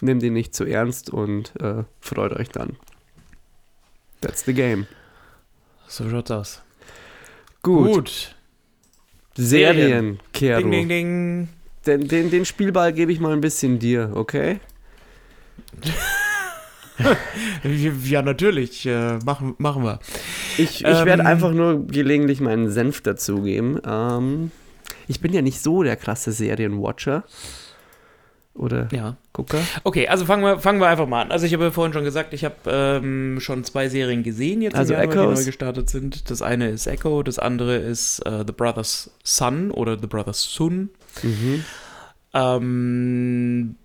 [0.00, 2.76] nehmt ihn nicht zu ernst und äh, freut euch dann.
[4.20, 4.86] That's the game.
[5.86, 6.62] So schaut's aus.
[7.62, 7.94] Gut.
[7.94, 8.35] Gut.
[9.36, 10.60] Serien, Kero.
[10.60, 11.48] Ding, ding, ding.
[11.86, 14.58] Den, den, den Spielball gebe ich mal ein bisschen dir, okay?
[18.04, 18.86] ja, natürlich.
[18.86, 20.00] Äh, machen, machen wir.
[20.58, 23.80] Ich, ich ähm, werde einfach nur gelegentlich meinen Senf dazugeben.
[23.86, 24.50] Ähm,
[25.06, 27.24] ich bin ja nicht so der krasse Serienwatcher.
[28.56, 29.16] Oder ja.
[29.32, 29.60] Gucker?
[29.84, 31.30] Okay, also fangen wir, fangen wir einfach mal an.
[31.32, 34.76] Also ich habe ja vorhin schon gesagt, ich habe ähm, schon zwei Serien gesehen, jetzt
[34.76, 36.30] also Januar, die neu gestartet sind.
[36.30, 40.90] Das eine ist Echo, das andere ist uh, The Brothers Sun oder The Brothers Sun.
[41.22, 41.64] Mhm.
[42.32, 43.76] Ähm,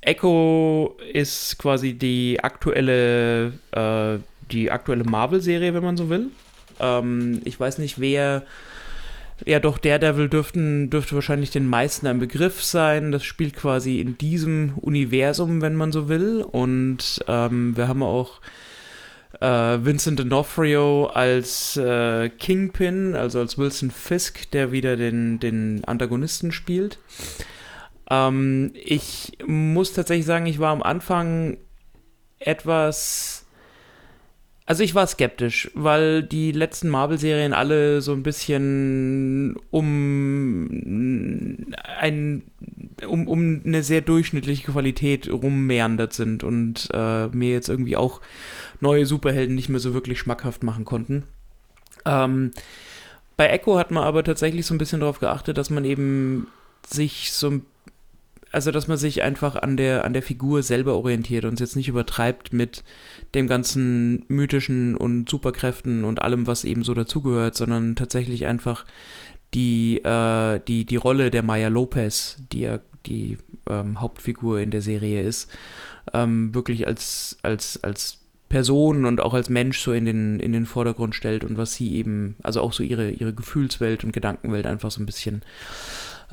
[0.00, 4.18] Echo ist quasi die aktuelle, äh,
[4.50, 6.28] die aktuelle Marvel-Serie, wenn man so will.
[6.78, 8.44] Ähm, ich weiß nicht, wer
[9.46, 13.12] ja, doch, Daredevil dürften, dürfte wahrscheinlich den meisten ein Begriff sein.
[13.12, 16.42] Das spielt quasi in diesem Universum, wenn man so will.
[16.42, 18.40] Und ähm, wir haben auch
[19.40, 26.52] äh, Vincent D'Onofrio als äh, Kingpin, also als Wilson Fisk, der wieder den, den Antagonisten
[26.52, 26.98] spielt.
[28.10, 31.58] Ähm, ich muss tatsächlich sagen, ich war am Anfang
[32.38, 33.39] etwas
[34.70, 40.68] Also ich war skeptisch, weil die letzten Marvel-Serien alle so ein bisschen um
[41.98, 42.44] ein
[43.04, 48.20] um, um eine sehr durchschnittliche Qualität rummeandert sind und äh, mir jetzt irgendwie auch
[48.78, 51.24] neue Superhelden nicht mehr so wirklich schmackhaft machen konnten.
[52.04, 52.52] Ähm,
[53.36, 56.46] bei Echo hat man aber tatsächlich so ein bisschen darauf geachtet, dass man eben
[56.86, 57.66] sich so ein
[58.52, 61.76] also dass man sich einfach an der, an der Figur selber orientiert und es jetzt
[61.76, 62.82] nicht übertreibt mit
[63.34, 68.84] dem ganzen mythischen und Superkräften und allem, was eben so dazugehört, sondern tatsächlich einfach
[69.54, 74.82] die, äh, die, die Rolle der Maya Lopez, die ja die ähm, Hauptfigur in der
[74.82, 75.50] Serie ist,
[76.12, 80.66] ähm, wirklich als, als, als Person und auch als Mensch so in den, in den
[80.66, 84.90] Vordergrund stellt und was sie eben, also auch so ihre, ihre Gefühlswelt und Gedankenwelt einfach
[84.90, 85.42] so ein bisschen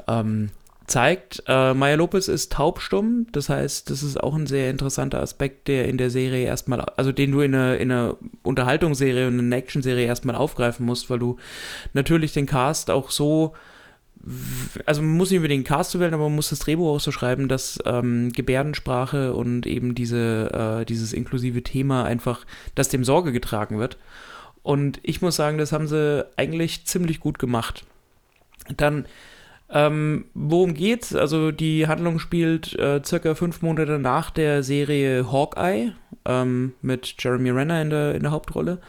[0.07, 0.49] ähm,
[0.87, 1.43] zeigt.
[1.47, 5.87] Äh, Maya Lopez ist taubstumm, das heißt, das ist auch ein sehr interessanter Aspekt, der
[5.87, 9.57] in der Serie erstmal, also den du in einer, in einer Unterhaltungsserie und in einer
[9.57, 11.37] Actionserie erstmal aufgreifen musst, weil du
[11.93, 13.53] natürlich den Cast auch so
[14.85, 17.11] also man muss nicht über den Cast wählen, aber man muss das Drehbuch auch so
[17.11, 22.45] schreiben, dass ähm, Gebärdensprache und eben diese, äh, dieses inklusive Thema einfach,
[22.75, 23.97] dass dem Sorge getragen wird.
[24.63, 27.85] Und ich muss sagen, das haben sie eigentlich ziemlich gut gemacht.
[28.75, 29.05] Dann
[29.69, 31.13] ähm, worum geht's?
[31.13, 35.91] Also die Handlung spielt äh, circa fünf Monate nach der Serie Hawkeye
[36.25, 38.79] ähm, mit Jeremy Renner in der, in der Hauptrolle.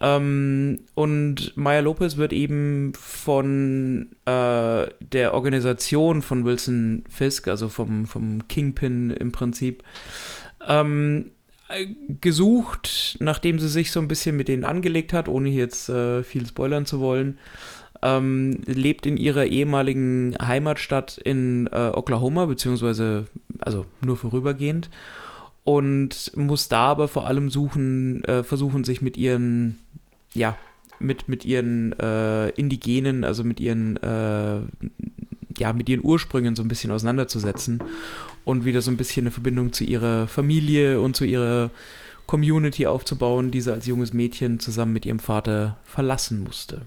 [0.00, 8.06] Ähm, und Maya Lopez wird eben von äh, der Organisation von Wilson Fisk, also vom,
[8.06, 9.82] vom Kingpin im Prinzip,
[10.66, 11.30] ähm,
[12.20, 16.46] gesucht, nachdem sie sich so ein bisschen mit denen angelegt hat, ohne jetzt äh, viel
[16.46, 17.38] spoilern zu wollen
[18.04, 23.26] ähm, lebt in ihrer ehemaligen Heimatstadt in äh, Oklahoma, beziehungsweise
[23.60, 24.90] also nur vorübergehend
[25.64, 29.78] und muss da aber vor allem suchen, äh, versuchen, sich mit ihren,
[30.34, 30.56] ja,
[31.00, 34.60] mit, mit ihren äh, Indigenen, also mit ihren, äh,
[35.58, 37.82] ja, mit ihren Ursprüngen so ein bisschen auseinanderzusetzen
[38.44, 41.70] und wieder so ein bisschen eine Verbindung zu ihrer Familie und zu ihrer
[42.26, 46.82] Community aufzubauen, die sie als junges Mädchen zusammen mit ihrem Vater verlassen musste.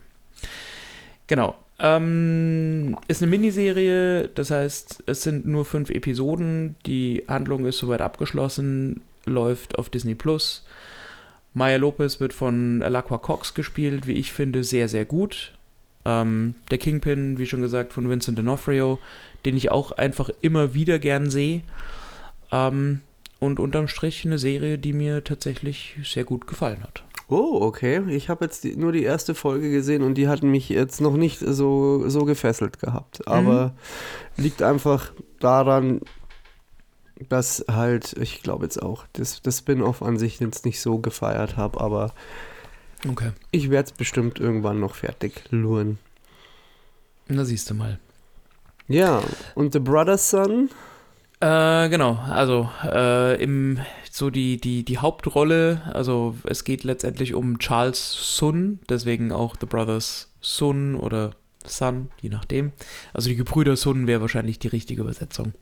[1.28, 1.56] Genau.
[1.80, 6.76] Ähm, ist eine Miniserie, das heißt, es sind nur fünf Episoden.
[6.86, 10.66] Die Handlung ist soweit abgeschlossen, läuft auf Disney Plus.
[11.54, 15.54] Maya Lopez wird von Alaqua Cox gespielt, wie ich finde, sehr, sehr gut.
[16.06, 18.98] Ähm, der Kingpin, wie schon gesagt, von Vincent D'Onofrio,
[19.46, 21.62] den ich auch einfach immer wieder gern sehe.
[22.52, 23.02] Ähm,
[23.40, 27.04] und unterm Strich eine Serie, die mir tatsächlich sehr gut gefallen hat.
[27.30, 28.04] Oh, okay.
[28.10, 31.18] Ich habe jetzt die, nur die erste Folge gesehen und die hat mich jetzt noch
[31.18, 33.28] nicht so, so gefesselt gehabt.
[33.28, 33.74] Aber
[34.38, 34.44] mhm.
[34.44, 36.02] liegt einfach daran,
[37.30, 41.58] dass halt, ich glaube jetzt auch, das, das Spin-off an sich jetzt nicht so gefeiert
[41.58, 42.14] habe, aber
[43.10, 43.32] okay.
[43.52, 45.98] ich werde es bestimmt irgendwann noch fertig luren.
[47.28, 48.00] Na, siehst du mal.
[48.88, 49.22] Ja,
[49.56, 50.70] und The Brother's Son?
[51.40, 53.80] Äh, genau, also äh, im
[54.18, 59.66] so die, die, die Hauptrolle, also es geht letztendlich um Charles Sun, deswegen auch The
[59.66, 61.32] Brothers Sun oder
[61.66, 62.72] Sun, je nachdem.
[63.14, 65.54] Also die Gebrüder Sun wäre wahrscheinlich die richtige Übersetzung.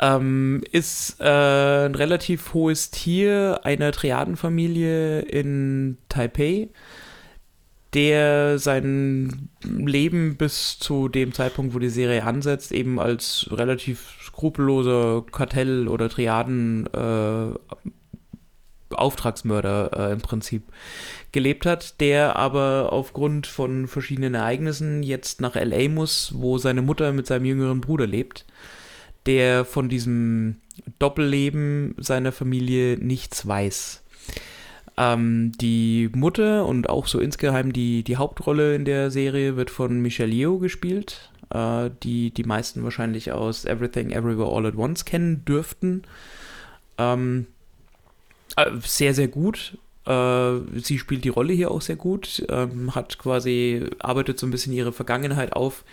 [0.00, 6.68] Ähm, ist äh, ein relativ hohes Tier einer Triadenfamilie in Taipei,
[7.94, 15.24] der sein Leben bis zu dem Zeitpunkt, wo die Serie ansetzt, eben als relativ skrupelloser
[15.30, 17.50] Kartell- oder Triaden äh,
[18.96, 20.62] äh, im Prinzip
[21.32, 27.12] gelebt hat, der aber aufgrund von verschiedenen Ereignissen jetzt nach LA muss, wo seine Mutter
[27.12, 28.44] mit seinem jüngeren Bruder lebt,
[29.26, 30.56] der von diesem
[30.98, 34.02] Doppelleben seiner Familie nichts weiß.
[34.96, 40.00] Ähm, die Mutter und auch so insgeheim die, die Hauptrolle in der Serie wird von
[40.00, 45.44] Michelle Yeoh gespielt, äh, die die meisten wahrscheinlich aus Everything Everywhere All at Once kennen
[45.44, 46.02] dürften.
[46.98, 47.46] Ähm,
[48.56, 49.78] äh, sehr, sehr gut.
[50.06, 54.50] Äh, sie spielt die Rolle hier auch sehr gut, ähm, hat quasi, arbeitet so ein
[54.50, 55.84] bisschen ihre Vergangenheit auf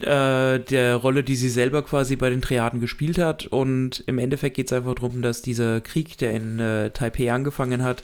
[0.00, 3.46] äh, der Rolle, die sie selber quasi bei den Triaden gespielt hat.
[3.46, 7.82] Und im Endeffekt geht es einfach darum, dass dieser Krieg, der in äh, Taipei angefangen
[7.82, 8.02] hat,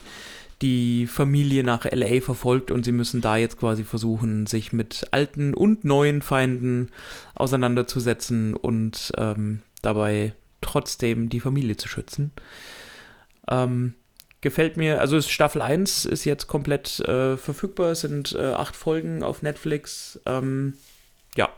[0.61, 5.53] die Familie nach LA verfolgt und sie müssen da jetzt quasi versuchen, sich mit alten
[5.53, 6.89] und neuen Feinden
[7.35, 12.31] auseinanderzusetzen und ähm, dabei trotzdem die Familie zu schützen.
[13.49, 13.93] Ähm,
[14.41, 19.23] gefällt mir, also Staffel 1 ist jetzt komplett äh, verfügbar, es sind äh, acht Folgen
[19.23, 20.19] auf Netflix.
[20.25, 20.73] Ähm,
[21.35, 21.49] ja,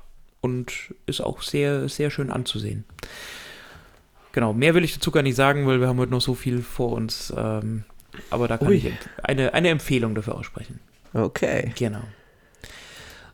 [0.42, 2.84] und ist auch sehr, sehr schön anzusehen.
[4.32, 6.62] Genau, mehr will ich dazu gar nicht sagen, weil wir haben heute noch so viel
[6.62, 7.34] vor uns.
[7.36, 7.84] Ähm,
[8.30, 8.76] Aber da kann Ui.
[8.76, 8.92] ich
[9.24, 10.80] eine, eine Empfehlung dafür aussprechen.
[11.14, 11.74] Okay.
[11.78, 12.02] Genau.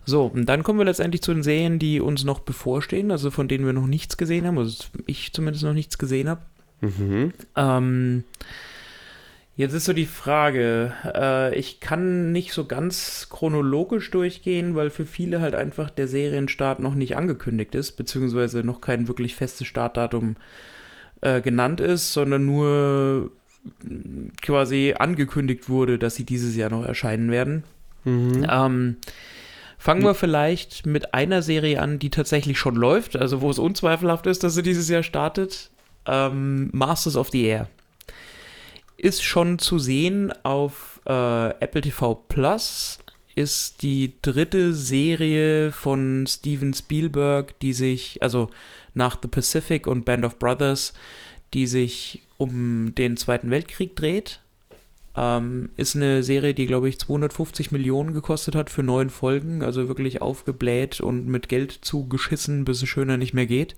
[0.06, 3.50] So, und dann kommen wir letztendlich zu den Serien, die uns noch bevorstehen, also von
[3.50, 6.42] denen wir noch nichts gesehen haben, also ich zumindest noch nichts gesehen habe.
[6.80, 7.34] Mhm.
[7.58, 8.24] Ähm,
[9.58, 15.06] jetzt ist so die Frage, äh, ich kann nicht so ganz chronologisch durchgehen, weil für
[15.06, 20.38] viele halt einfach der Serienstart noch nicht angekündigt ist, beziehungsweise noch kein wirklich festes Startdatum
[21.20, 23.32] äh, genannt ist, sondern nur
[24.41, 27.63] quasi angekündigt wurde, dass sie dieses Jahr noch erscheinen werden.
[28.03, 28.45] Mhm.
[28.49, 28.95] Ähm,
[29.77, 34.27] fangen wir vielleicht mit einer Serie an, die tatsächlich schon läuft, also wo es unzweifelhaft
[34.27, 35.69] ist, dass sie dieses Jahr startet.
[36.06, 37.69] Ähm, Masters of the Air.
[38.95, 42.99] Ist schon zu sehen auf äh, Apple TV Plus.
[43.36, 48.49] Ist die dritte Serie von Steven Spielberg, die sich, also
[48.95, 50.93] nach The Pacific und Band of Brothers,
[51.53, 54.39] die sich um den Zweiten Weltkrieg dreht.
[55.15, 59.63] Ähm, ist eine Serie, die, glaube ich, 250 Millionen gekostet hat für neun Folgen.
[59.63, 63.76] Also wirklich aufgebläht und mit Geld zugeschissen, bis es schöner nicht mehr geht.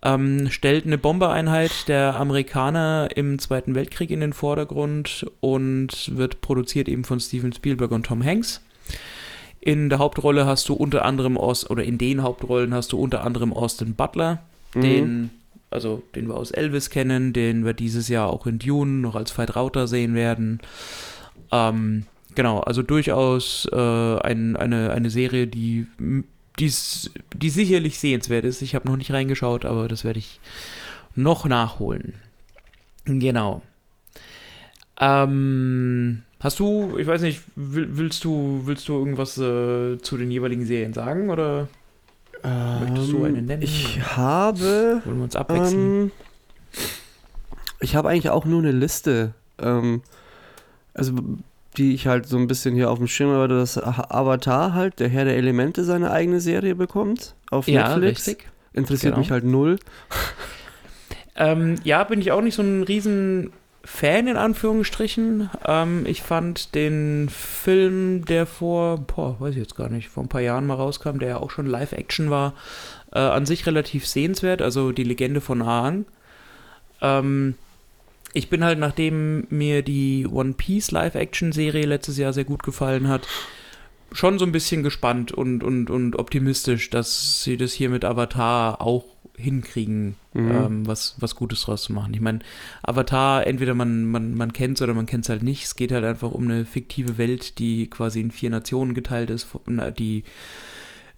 [0.00, 6.88] Ähm, stellt eine Bombereinheit der Amerikaner im Zweiten Weltkrieg in den Vordergrund und wird produziert
[6.88, 8.60] eben von Steven Spielberg und Tom Hanks.
[9.60, 13.24] In der Hauptrolle hast du unter anderem Aus oder in den Hauptrollen hast du unter
[13.24, 14.40] anderem Austin Butler,
[14.74, 14.80] Mhm.
[14.80, 15.30] den
[15.70, 19.36] also den wir aus Elvis kennen, den wir dieses Jahr auch in Dune noch als
[19.36, 20.60] Veit Rauter sehen werden.
[21.52, 22.04] Ähm,
[22.34, 25.86] genau, also durchaus äh, ein, eine, eine Serie, die,
[26.58, 28.62] die's- die sicherlich sehenswert ist.
[28.62, 30.40] Ich habe noch nicht reingeschaut, aber das werde ich
[31.14, 32.14] noch nachholen.
[33.04, 33.62] Genau.
[35.00, 40.30] Ähm, hast du, ich weiß nicht, will, willst du, willst du irgendwas äh, zu den
[40.30, 41.68] jeweiligen Serien sagen oder
[42.42, 43.62] Möchtest du eine nennen?
[43.62, 45.02] Ich habe.
[45.04, 45.80] wollen wir uns abwechseln?
[46.04, 46.12] Ähm,
[47.80, 49.34] ich habe eigentlich auch nur eine Liste.
[49.60, 50.02] Ähm,
[50.94, 51.12] also,
[51.76, 55.08] die ich halt so ein bisschen hier auf dem Schirm habe, dass Avatar halt, der
[55.08, 57.34] Herr der Elemente, seine eigene Serie bekommt.
[57.50, 58.26] Auf ja, Netflix.
[58.26, 58.48] richtig.
[58.72, 59.18] Interessiert Genau.
[59.20, 59.78] mich halt null.
[61.40, 63.52] Ähm, ja, bin ich auch nicht so ein riesen
[63.90, 65.50] Fan in Anführungsstrichen.
[65.66, 70.28] Ähm, ich fand den Film, der vor, boah, weiß ich jetzt gar nicht, vor ein
[70.28, 72.52] paar Jahren mal rauskam, der ja auch schon Live-Action war,
[73.12, 76.04] äh, an sich relativ sehenswert, also die Legende von Aang.
[77.00, 77.54] Ähm,
[78.34, 83.26] ich bin halt, nachdem mir die One Piece Live-Action-Serie letztes Jahr sehr gut gefallen hat,
[84.12, 88.80] schon so ein bisschen gespannt und, und, und optimistisch, dass sie das hier mit Avatar
[88.80, 89.04] auch
[89.36, 90.50] hinkriegen, Mhm.
[90.50, 92.14] ähm, was, was Gutes draus zu machen.
[92.14, 92.38] Ich meine,
[92.82, 95.64] Avatar, entweder man, man, man kennt es oder man kennt es halt nicht.
[95.64, 99.48] Es geht halt einfach um eine fiktive Welt, die quasi in vier Nationen geteilt ist,
[99.98, 100.24] die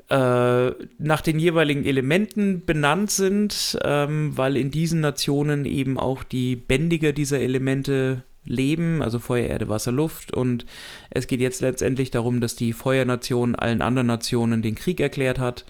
[0.09, 6.57] äh, nach den jeweiligen Elementen benannt sind, ähm, weil in diesen Nationen eben auch die
[6.57, 10.35] Bändiger dieser Elemente leben, also Feuer, Erde, Wasser, Luft.
[10.35, 10.67] Und
[11.09, 15.65] es geht jetzt letztendlich darum, dass die Feuernation allen anderen Nationen den Krieg erklärt hat.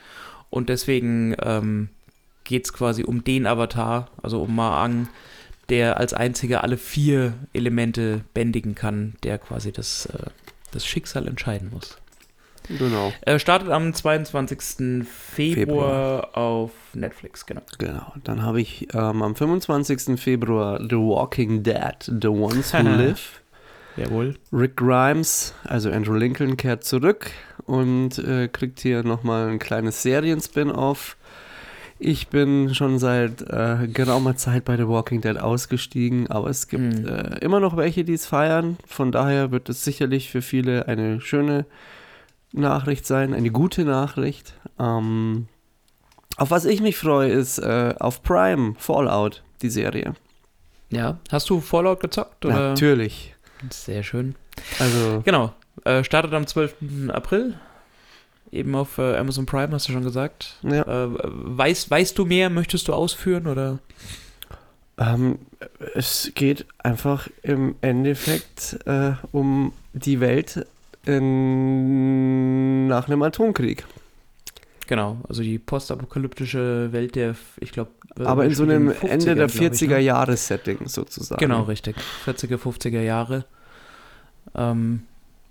[0.48, 1.90] Und deswegen ähm,
[2.44, 5.08] geht es quasi um den Avatar, also um Maang,
[5.68, 10.30] der als einziger alle vier Elemente bändigen kann, der quasi das, äh,
[10.72, 11.99] das Schicksal entscheiden muss.
[12.78, 13.12] Genau.
[13.22, 15.04] Er startet am 22.
[15.06, 17.62] Februar, auf Netflix, genau.
[17.78, 18.12] Genau.
[18.24, 20.20] Dann habe ich ähm, am 25.
[20.20, 23.40] Februar The Walking Dead, The Ones Who Live.
[23.96, 24.36] Jawohl.
[24.52, 27.32] Rick Grimes, also Andrew Lincoln, kehrt zurück
[27.66, 31.16] und äh, kriegt hier nochmal ein kleines Serien-Spin-Off.
[31.98, 36.82] Ich bin schon seit äh, geraumer Zeit bei The Walking Dead ausgestiegen, aber es gibt
[37.00, 37.06] Mhm.
[37.06, 38.78] äh, immer noch welche, die es feiern.
[38.86, 41.66] Von daher wird es sicherlich für viele eine schöne
[42.52, 44.54] Nachricht sein, eine gute Nachricht.
[44.78, 45.46] Ähm,
[46.36, 50.14] auf was ich mich freue, ist äh, auf Prime Fallout, die Serie.
[50.90, 51.18] Ja.
[51.30, 52.44] Hast du Fallout gezockt?
[52.44, 52.70] Oder?
[52.70, 53.34] Natürlich.
[53.70, 54.34] Sehr schön.
[54.78, 55.52] Also, Genau.
[55.84, 57.10] Äh, startet am 12.
[57.10, 57.54] April.
[58.52, 60.56] Eben auf äh, Amazon Prime, hast du schon gesagt.
[60.62, 60.82] ja.
[60.82, 62.50] Äh, weißt, weißt du mehr?
[62.50, 63.46] Möchtest du ausführen?
[63.46, 63.78] Oder?
[64.98, 65.38] Ähm,
[65.94, 70.66] es geht einfach im Endeffekt äh, um die Welt
[71.06, 73.84] in, nach einem Atomkrieg.
[74.86, 77.92] Genau, also die postapokalyptische Welt der, ich glaube.
[78.24, 81.38] Aber in so einem Ende der 40er Jahre Setting sozusagen.
[81.38, 81.94] Genau, richtig.
[82.26, 83.44] 40er, 50er Jahre.
[84.54, 85.02] Ähm,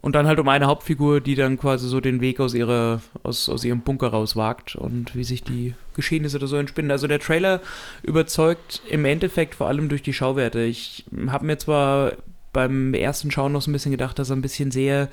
[0.02, 3.50] und dann halt um eine Hauptfigur, die dann quasi so den Weg aus ihrer, aus,
[3.50, 6.92] aus ihrem Bunker rauswagt und wie sich die Geschehnisse da so entspinnen.
[6.92, 7.62] Also der Trailer
[8.04, 10.62] überzeugt im Endeffekt vor allem durch die Schauwerte.
[10.62, 12.14] Ich habe mir zwar
[12.54, 15.10] beim ersten Schauen noch so ein bisschen gedacht, dass er ein bisschen sehr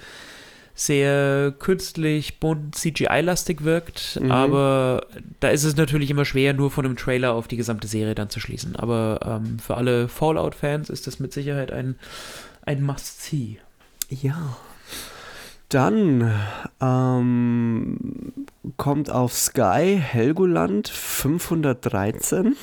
[0.78, 4.30] sehr künstlich, bunt, CGI-lastig wirkt, Mhm.
[4.30, 5.06] aber
[5.40, 8.28] da ist es natürlich immer schwer, nur von einem Trailer auf die gesamte Serie dann
[8.28, 8.76] zu schließen.
[8.76, 11.94] Aber ähm, für alle Fallout-Fans ist das mit Sicherheit ein,
[12.66, 13.56] ein Must-See.
[14.10, 14.58] Ja.
[15.70, 16.30] Dann
[16.82, 17.96] ähm,
[18.76, 22.54] kommt auf Sky Helgoland 513.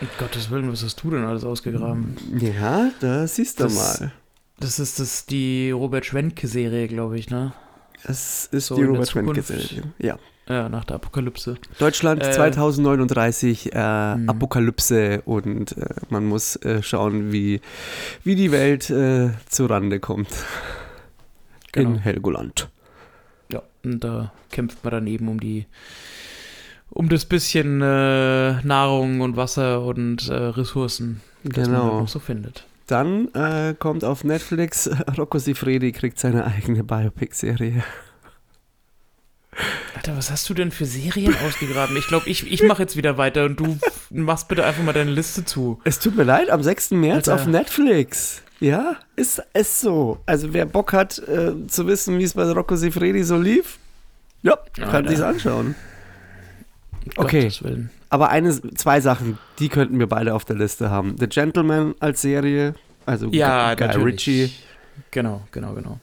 [0.00, 2.16] Um Gottes Willen, was hast du denn alles ausgegraben?
[2.38, 4.12] Ja, da siehst du Das- mal.
[4.58, 7.52] Das ist das die Robert Schwenke-Serie, glaube ich, ne?
[8.04, 9.68] Es ist So die Robert Schwenke Zukunft.
[9.70, 9.82] Serie.
[9.98, 10.18] Ja.
[10.48, 11.56] Ja, nach der Apokalypse.
[11.78, 14.28] Deutschland Äh, 2039, äh, Mhm.
[14.28, 17.60] Apokalypse und äh, man muss äh, schauen, wie,
[18.24, 20.28] wie die Welt äh, zurande kommt.
[21.72, 21.90] Genau.
[21.90, 22.68] In Helgoland.
[23.52, 25.66] Ja, und da kämpft man dann eben um die,
[26.90, 32.00] um das bisschen äh, Nahrung und Wasser und äh, Ressourcen, das man halt Genau.
[32.00, 32.64] noch so findet.
[32.86, 37.84] Dann äh, kommt auf Netflix, Rocco Sifredi kriegt seine eigene Biopic-Serie.
[39.96, 41.96] Alter, was hast du denn für Serien ausgegraben?
[41.96, 43.78] Ich glaube, ich, ich mache jetzt wieder weiter und du
[44.10, 45.80] machst bitte einfach mal deine Liste zu.
[45.84, 46.92] Es tut mir leid, am 6.
[46.92, 47.42] März Alter.
[47.42, 48.42] auf Netflix.
[48.60, 50.20] Ja, ist es so.
[50.26, 53.78] Also wer Bock hat äh, zu wissen, wie es bei Rocco Sifredi so lief,
[54.42, 55.74] ja, kann sich's anschauen.
[57.16, 57.50] Um Okay.
[58.08, 61.16] Aber eine, zwei Sachen, die könnten wir beide auf der Liste haben.
[61.18, 62.74] The Gentleman als Serie,
[63.06, 64.14] also Ja, Guy natürlich.
[64.14, 64.50] Ritchie.
[65.10, 66.00] Genau, genau, genau.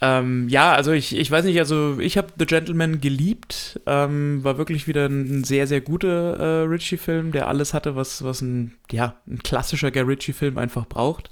[0.00, 3.80] Ähm, ja, also ich, ich weiß nicht, also ich habe The Gentleman geliebt.
[3.86, 8.40] Ähm, war wirklich wieder ein, sehr, sehr guter äh, Ritchie-Film, der alles hatte, was, was
[8.40, 11.30] ein, ja, ein klassischer Guy Ritchie-Film einfach braucht.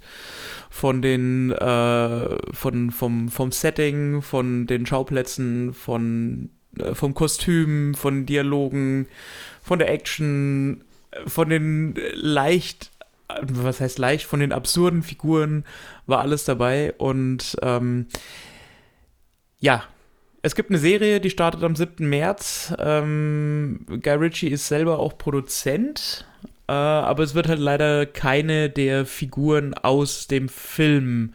[0.68, 6.50] Von den, äh, von, vom, vom Setting, von den Schauplätzen, von,
[6.94, 9.06] vom Kostüm, von Dialogen,
[9.62, 12.90] von der Action, äh, von den äh, leicht,
[13.28, 15.64] äh, was heißt leicht, von den absurden Figuren
[16.06, 18.06] war alles dabei und ähm,
[19.58, 19.84] ja,
[20.42, 22.08] es gibt eine Serie, die startet am 7.
[22.08, 22.72] März.
[22.78, 26.24] Ähm, Guy Ritchie ist selber auch Produzent,
[26.68, 31.34] äh, aber es wird halt leider keine der Figuren aus dem Film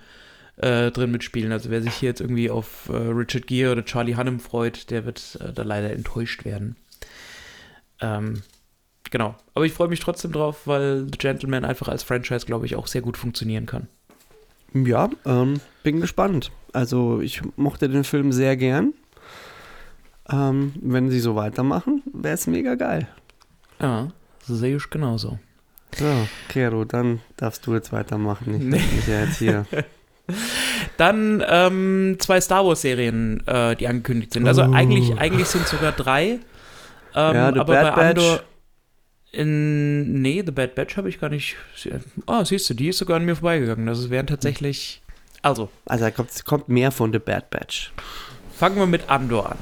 [0.58, 1.52] äh, drin mitspielen.
[1.52, 5.06] Also wer sich hier jetzt irgendwie auf äh, Richard Gere oder Charlie Hunnam freut, der
[5.06, 6.76] wird äh, da leider enttäuscht werden.
[8.00, 8.42] Ähm,
[9.10, 9.36] genau.
[9.54, 12.88] Aber ich freue mich trotzdem drauf, weil The Gentleman einfach als Franchise, glaube ich, auch
[12.88, 13.88] sehr gut funktionieren kann.
[14.74, 16.52] Ja, ähm, bin gespannt.
[16.74, 18.94] Also ich mochte den Film sehr gern.
[20.32, 23.08] Ähm, wenn sie so weitermachen, wäre es mega geil.
[23.82, 24.10] Ja,
[24.46, 25.40] so sehe ich genauso.
[25.98, 28.54] So, Kero, dann darfst du jetzt weitermachen.
[28.56, 28.78] Ich Nee.
[28.78, 29.66] bin ja jetzt hier.
[30.98, 34.48] Dann ähm, zwei Star Wars-Serien, äh, die angekündigt sind.
[34.48, 34.74] Also Uh.
[34.74, 36.40] eigentlich, eigentlich sind sogar drei.
[37.14, 38.20] Ähm, Ja, The aber Bad bei Batch.
[38.24, 38.44] Andor.
[39.34, 41.56] In, nee, The Bad Batch habe ich gar nicht.
[42.28, 43.86] Ah, siehst du, die ist sogar an mir vorbeigegangen.
[43.86, 45.02] Das wären tatsächlich.
[45.42, 47.92] Also, Also da kommt, kommt mehr von The Bad Batch.
[48.56, 49.58] fangen wir mit Andor an.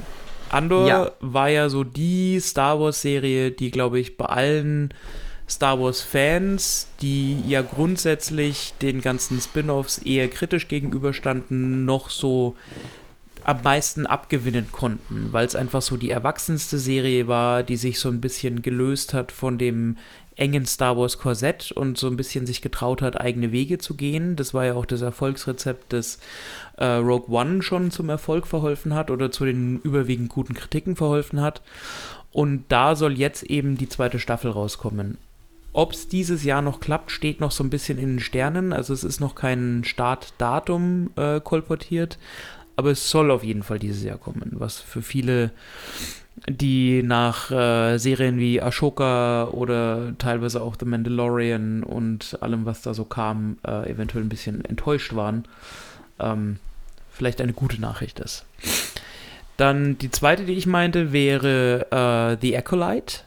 [0.50, 1.10] Andor Ja.
[1.20, 4.92] war ja so die Star Wars-Serie, die, glaube ich, bei allen
[5.50, 12.56] Star Wars-Fans, die ja grundsätzlich den ganzen Spin-offs eher kritisch gegenüberstanden, noch so
[13.42, 18.08] am meisten abgewinnen konnten, weil es einfach so die erwachsenste Serie war, die sich so
[18.08, 19.96] ein bisschen gelöst hat von dem
[20.36, 24.36] engen Star Wars Korsett und so ein bisschen sich getraut hat, eigene Wege zu gehen.
[24.36, 26.18] Das war ja auch das Erfolgsrezept, das
[26.76, 31.40] äh, Rogue One schon zum Erfolg verholfen hat oder zu den überwiegend guten Kritiken verholfen
[31.40, 31.60] hat.
[32.32, 35.18] Und da soll jetzt eben die zweite Staffel rauskommen.
[35.72, 38.72] Ob es dieses Jahr noch klappt, steht noch so ein bisschen in den Sternen.
[38.72, 42.18] Also es ist noch kein Startdatum äh, kolportiert,
[42.76, 45.52] aber es soll auf jeden Fall dieses Jahr kommen, was für viele,
[46.48, 52.92] die nach äh, Serien wie Ashoka oder teilweise auch The Mandalorian und allem, was da
[52.92, 55.44] so kam, äh, eventuell ein bisschen enttäuscht waren,
[56.18, 56.56] ähm,
[57.12, 58.44] vielleicht eine gute Nachricht ist.
[59.56, 63.20] Dann die zweite, die ich meinte, wäre äh, The Acolyte.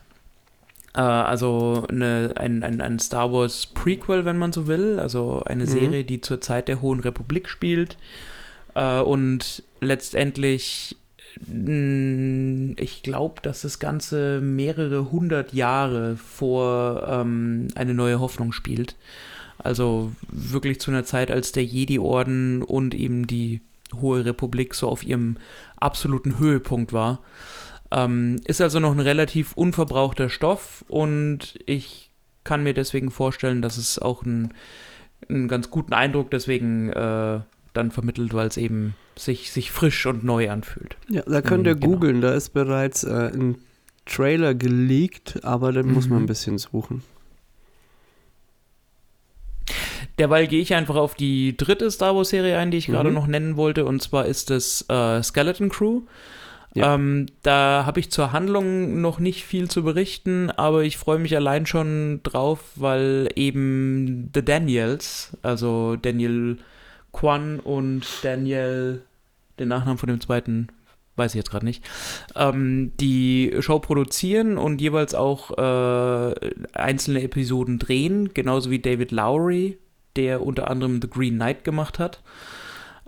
[0.95, 4.99] Äh, also eine, ein, ein, ein Star Wars Prequel, wenn man so will.
[4.99, 5.69] Also eine Mhm.
[5.69, 7.97] Serie, die zur Zeit der Hohen Republik spielt.
[8.75, 10.95] Äh, und letztendlich,
[11.47, 18.95] ich glaube, dass das Ganze mehrere hundert Jahre vor ähm, eine neue Hoffnung spielt.
[19.57, 23.61] Also wirklich zu einer Zeit, als der Jedi-Orden und eben die
[23.99, 25.37] Hohe Republik so auf ihrem
[25.79, 27.19] absoluten Höhepunkt war.
[27.95, 32.09] Ähm, ist also noch ein relativ unverbrauchter Stoff und ich
[32.43, 34.53] kann mir deswegen vorstellen, dass es auch einen,
[35.29, 37.39] einen ganz guten Eindruck deswegen äh,
[37.73, 40.97] dann vermittelt, weil es eben sich, sich frisch und neu anfühlt.
[41.09, 41.93] Ja, da könnt ihr Mhm, genau.
[41.93, 43.57] googeln, da ist bereits äh, ein
[44.05, 46.23] Trailer geleakt, aber den muss man Mhm.
[46.23, 47.03] ein bisschen suchen.
[50.19, 53.15] Derweil gehe ich einfach auf die dritte Star Wars-Serie ein, die ich gerade Mhm.
[53.15, 56.01] noch nennen wollte, und zwar ist es äh, Skeleton Crew.
[56.73, 56.95] Ja.
[56.95, 61.35] Ähm, da habe ich zur Handlung noch nicht viel zu berichten, aber ich freue mich
[61.35, 66.57] allein schon drauf, weil eben The Daniels, also Daniel
[67.11, 69.03] Kwan und Daniel,
[69.59, 70.67] den Nachnamen von dem zweiten
[71.15, 71.83] weiß ich jetzt gerade nicht,
[72.35, 76.33] ähm, die Show produzieren und jeweils auch äh,
[76.73, 79.77] einzelne Episoden drehen, genauso wie David Lowry,
[80.15, 82.21] der unter anderem The Green Knight gemacht hat.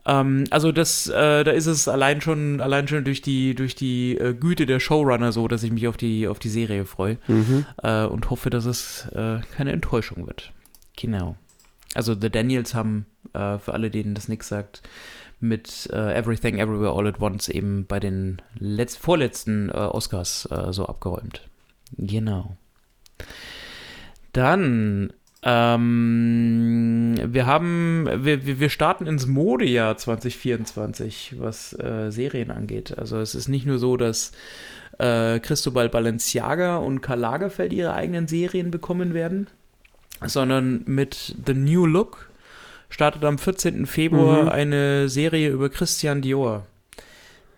[0.05, 4.17] Ähm, also das, äh, da ist es allein schon, allein schon durch die, durch die
[4.17, 7.65] äh, Güte der Showrunner so, dass ich mich auf die, auf die Serie freue Mhm.
[7.81, 10.51] äh, und hoffe, dass es äh, keine Enttäuschung wird.
[10.95, 11.35] Genau.
[11.93, 14.83] Also The Daniels haben, äh, für alle, denen das nichts sagt,
[15.39, 21.47] mit äh, Everything Everywhere All at Once eben bei den letz vorletzten Oscars so abgeräumt.
[21.97, 22.55] Genau.
[24.33, 25.13] Dann,
[25.45, 32.97] ähm, wir haben, wir, wir starten ins Modejahr 2024, was äh, Serien angeht.
[32.97, 34.31] Also es ist nicht nur so, dass
[34.97, 39.47] äh, Cristobal Balenciaga und Karl Lagerfeld ihre eigenen Serien bekommen werden,
[40.25, 42.29] sondern mit The New Look
[42.89, 43.85] startet am 14.
[43.85, 44.49] Februar Mhm.
[44.49, 46.65] eine Serie über Christian Dior,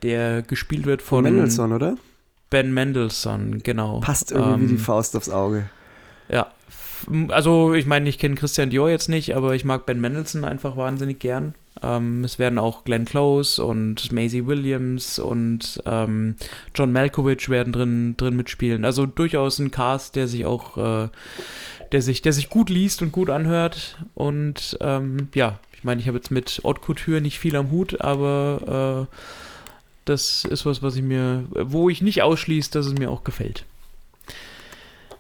[0.04, 1.96] der gespielt wird Von von Mendelssohn, oder?
[2.50, 4.00] Ben Mendelssohn, genau.
[4.02, 5.70] Passt irgendwie wie die Ähm, Faust aufs Auge.
[6.30, 6.48] Ja,
[7.30, 10.78] also ich meine, ich kenne Christian Dior jetzt nicht, aber ich mag Ben Mendelssohn einfach
[10.78, 11.54] wahnsinnig gern.
[11.84, 16.36] Ähm, es werden auch Glenn Close und Maisie Williams und ähm,
[16.74, 18.86] John Malkovich werden drin, drin mitspielen.
[18.86, 21.10] Also durchaus ein Cast, der sich auch, äh,
[21.92, 23.98] der sich, der sich gut liest und gut anhört.
[24.16, 28.02] Und ähm, ja, ich meine, ich habe jetzt mit Haute Couture nicht viel am Hut,
[28.02, 29.16] aber äh,
[30.06, 33.66] das ist was, was ich mir, wo ich nicht ausschließe, dass es mir auch gefällt.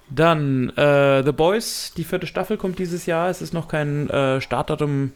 [0.09, 3.29] Dann äh, The Boys, die vierte Staffel kommt dieses Jahr.
[3.29, 5.11] Es ist noch kein äh, Startdatum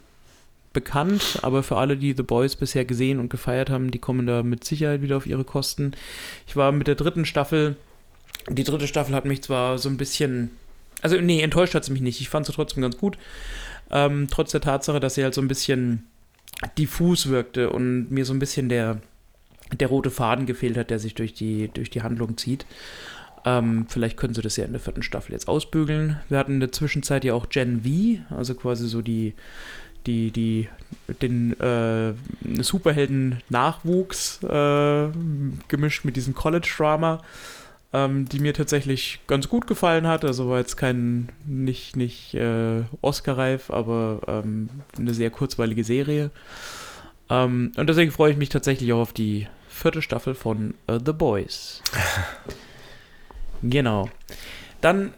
[0.74, 4.44] bekannt, aber für alle, die The Boys bisher gesehen und gefeiert haben, die kommen da
[4.44, 5.92] mit Sicherheit wieder auf ihre Kosten.
[6.48, 7.76] Ich war mit der dritten Staffel.
[8.50, 10.52] Die dritte Staffel hat mich zwar so ein bisschen.
[11.02, 12.22] Also, nee, enttäuscht hat sie mich nicht.
[12.22, 13.18] Ich fand sie trotzdem ganz gut.
[13.89, 16.08] Ähm, trotz der Tatsache, dass sie halt so ein bisschen
[16.78, 19.02] diffus wirkte und mir so ein bisschen der,
[19.74, 22.66] der rote Faden gefehlt hat, der sich durch die, durch die Handlung zieht.
[23.46, 26.20] Ähm, vielleicht können sie das ja in der vierten Staffel jetzt ausbügeln.
[26.30, 29.34] Wir hatten in der Zwischenzeit ja auch Gen V, also quasi so die,
[30.06, 30.70] die, die,
[31.22, 32.14] den äh,
[32.62, 35.10] Superhelden-Nachwuchs äh,
[35.68, 37.22] gemischt mit diesem College-Drama,
[37.94, 40.24] ähm, die mir tatsächlich ganz gut gefallen hat.
[40.24, 46.30] Also war jetzt kein, nicht, nicht äh, Oscar-reif, aber ähm, eine sehr kurzweilige Serie.
[47.30, 51.14] Ähm, und deswegen freue ich mich tatsächlich auch auf die vierte Staffel von äh, The
[51.14, 51.82] Boys.
[53.64, 54.09] Genau.
[54.82, 55.14] Dann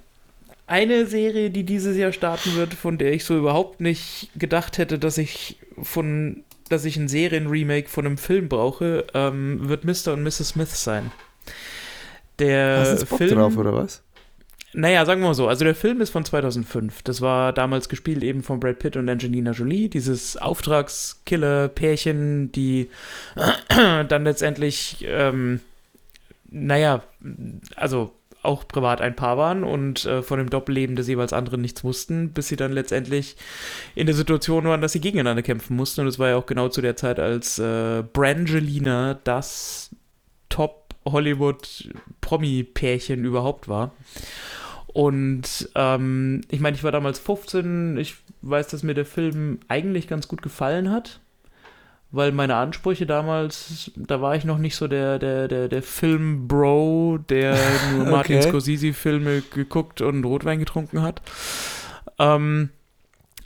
[0.67, 4.97] eine Serie, die dieses Jahr starten wird, von der ich so überhaupt nicht gedacht hätte,
[4.97, 10.13] dass ich von, dass ich ein Serienremake von einem Film brauche, ähm, wird Mr.
[10.13, 10.49] und Mrs.
[10.49, 11.11] Smith sein.
[12.39, 14.01] Der Hast du Bock Film, drauf, oder was?
[14.73, 15.47] naja, sagen wir mal so.
[15.47, 17.03] Also der Film ist von 2005.
[17.03, 19.87] Das war damals gespielt eben von Brad Pitt und Angelina Jolie.
[19.87, 22.89] Dieses Auftragskiller-Pärchen, die
[23.69, 25.59] dann letztendlich, ähm,
[26.49, 27.03] naja,
[27.75, 31.83] also auch privat ein Paar waren und äh, von dem Doppelleben des jeweils anderen nichts
[31.83, 33.35] wussten, bis sie dann letztendlich
[33.95, 36.01] in der Situation waren, dass sie gegeneinander kämpfen mussten.
[36.01, 39.89] Und es war ja auch genau zu der Zeit, als äh, Brangelina das
[40.49, 43.93] Top-Hollywood-Promi-Pärchen überhaupt war.
[44.87, 47.97] Und ähm, ich meine, ich war damals 15.
[47.97, 51.19] Ich weiß, dass mir der Film eigentlich ganz gut gefallen hat,
[52.13, 57.17] weil meine Ansprüche damals, da war ich noch nicht so der, der, der, der Film-Bro,
[57.27, 57.57] der
[57.91, 58.49] nur Martin Okay.
[58.49, 61.23] Scorsese-Filme geguckt und Rotwein getrunken hat.
[62.19, 62.69] Ähm,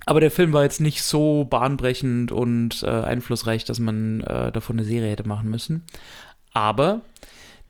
[0.05, 4.78] aber der Film war jetzt nicht so bahnbrechend und äh, einflussreich, dass man äh, davon
[4.78, 5.84] eine Serie hätte machen müssen.
[6.51, 7.01] Aber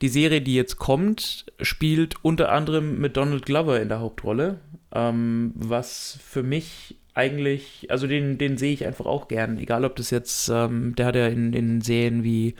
[0.01, 4.59] die Serie, die jetzt kommt, spielt unter anderem mit Donald Glover in der Hauptrolle,
[4.91, 9.95] ähm, was für mich eigentlich, also den, den sehe ich einfach auch gern, egal ob
[9.95, 12.53] das jetzt, ähm, der hat ja in, in Serien wie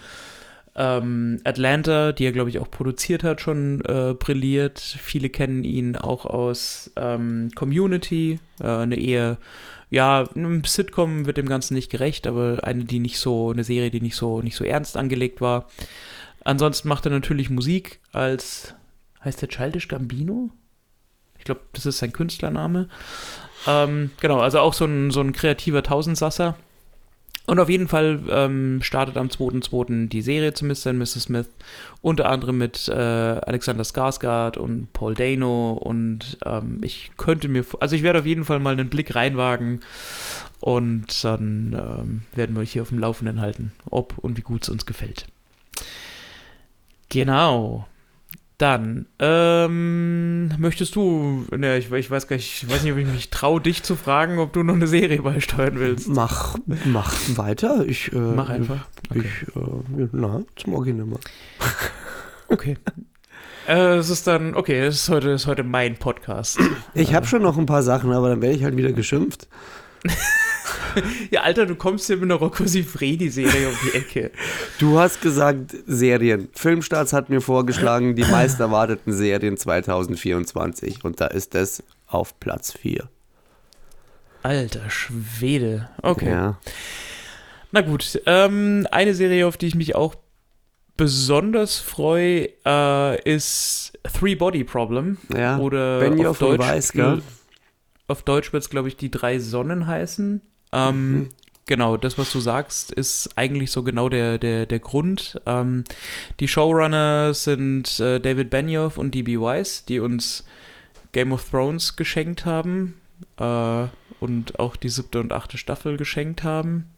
[0.75, 4.79] ähm, Atlanta, die er glaube ich auch produziert hat, schon äh, brilliert.
[4.79, 9.37] Viele kennen ihn auch aus ähm, Community, äh, eine eher,
[9.91, 13.91] ja, ein Sitcom wird dem Ganzen nicht gerecht, aber eine, die nicht so, eine Serie,
[13.91, 15.67] die nicht so, nicht so ernst angelegt war.
[16.43, 18.73] Ansonsten macht er natürlich Musik als,
[19.23, 20.49] heißt der Childish Gambino?
[21.37, 22.89] Ich glaube, das ist sein Künstlername.
[23.65, 26.55] Ähm, genau, also auch so ein, so ein kreativer Tausendsasser.
[27.47, 30.09] Und auf jeden Fall ähm, startet am 2.2.
[30.09, 30.87] die Serie zu Mr.
[30.89, 31.23] und Mrs.
[31.23, 31.47] Smith.
[32.01, 35.71] Unter anderem mit äh, Alexander Skarsgård und Paul Dano.
[35.71, 39.79] Und ähm, ich könnte mir, also ich werde auf jeden Fall mal einen Blick reinwagen.
[40.59, 44.63] Und dann ähm, werden wir euch hier auf dem Laufenden halten, ob und wie gut
[44.63, 45.25] es uns gefällt.
[47.07, 47.87] Genau.
[48.57, 53.05] Dann, ähm, möchtest du, ne, ich, ich, weiß gar nicht, ich weiß nicht, ob ich
[53.05, 56.07] mich traue, dich zu fragen, ob du noch eine Serie beisteuern willst.
[56.07, 57.85] Mach, mach weiter.
[57.85, 58.87] Ich, äh, Mach einfach.
[59.13, 61.19] Ich, äh, na, zum Original mal.
[62.49, 62.77] Okay.
[63.67, 66.57] äh, es ist dann, okay, es ist heute, ist heute mein Podcast.
[66.93, 69.49] Ich habe schon noch ein paar Sachen, aber dann werde ich halt wieder geschimpft.
[71.31, 74.31] ja, Alter, du kommst hier mit einer Rocco Sifredi-Serie um die Ecke.
[74.79, 76.49] Du hast gesagt Serien.
[76.53, 81.03] Filmstarts hat mir vorgeschlagen, die meist erwarteten Serien 2024.
[81.03, 83.09] Und da ist das auf Platz 4.
[84.43, 85.89] Alter Schwede.
[86.01, 86.29] Okay.
[86.29, 86.59] Ja.
[87.71, 90.15] Na gut, ähm, eine Serie, auf die ich mich auch
[90.95, 95.17] besonders freue, äh, ist Three Body Problem.
[95.35, 95.57] ja.
[95.57, 97.21] Oder Benioff auf Deutsch, Weiss, gell?
[98.07, 100.41] Auf Deutsch wird es, glaube ich, die drei Sonnen heißen.
[100.73, 101.29] Ähm, Mhm.
[101.67, 105.41] Genau, das, was du sagst, ist eigentlich so genau der, der, der Grund.
[105.45, 105.83] Ähm,
[106.39, 109.37] die Showrunner sind äh, David Benioff und D.B.
[109.37, 110.45] Weiss, die uns
[111.11, 112.93] Game of Thrones geschenkt haben
[113.37, 113.85] äh,
[114.21, 116.89] und auch die siebte und achte Staffel geschenkt haben.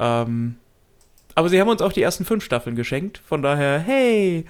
[0.00, 0.56] Ähm,
[1.36, 4.46] aber sie haben uns auch die ersten fünf Staffeln geschenkt, von daher, hey,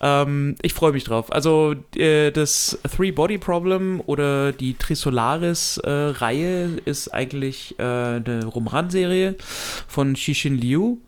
[0.00, 1.32] ähm, ich freue mich drauf.
[1.32, 9.36] Also äh, das Three Body Problem oder die Trisolaris-Reihe ist eigentlich äh, eine Romanserie
[9.88, 10.98] von Xixin Liu.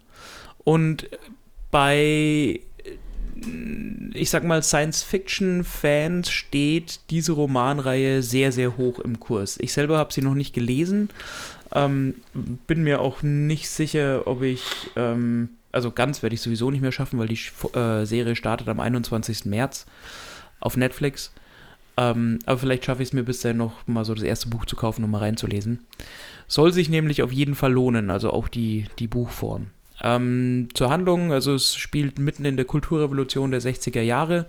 [0.64, 1.09] Und
[1.70, 2.61] bei,
[4.14, 9.59] ich sag mal, Science-Fiction-Fans steht diese Romanreihe sehr, sehr hoch im Kurs.
[9.61, 11.11] Ich selber habe sie noch nicht gelesen.
[11.74, 12.14] Ähm,
[12.66, 14.62] bin mir auch nicht sicher, ob ich
[14.97, 17.39] ähm, also ganz werde ich sowieso nicht mehr schaffen, weil die
[17.79, 19.45] äh, Serie startet am 21.
[19.45, 19.87] März
[20.59, 21.33] auf Netflix.
[21.97, 24.66] Ähm, aber vielleicht schaffe ich es mir bis dahin noch mal so das erste Buch
[24.66, 25.79] zu kaufen, um mal reinzulesen.
[26.49, 29.68] Soll sich nämlich auf jeden Fall lohnen, also auch die, die Buchform.
[30.03, 34.47] Ähm, zur Handlung, also es spielt mitten in der Kulturrevolution der 60er Jahre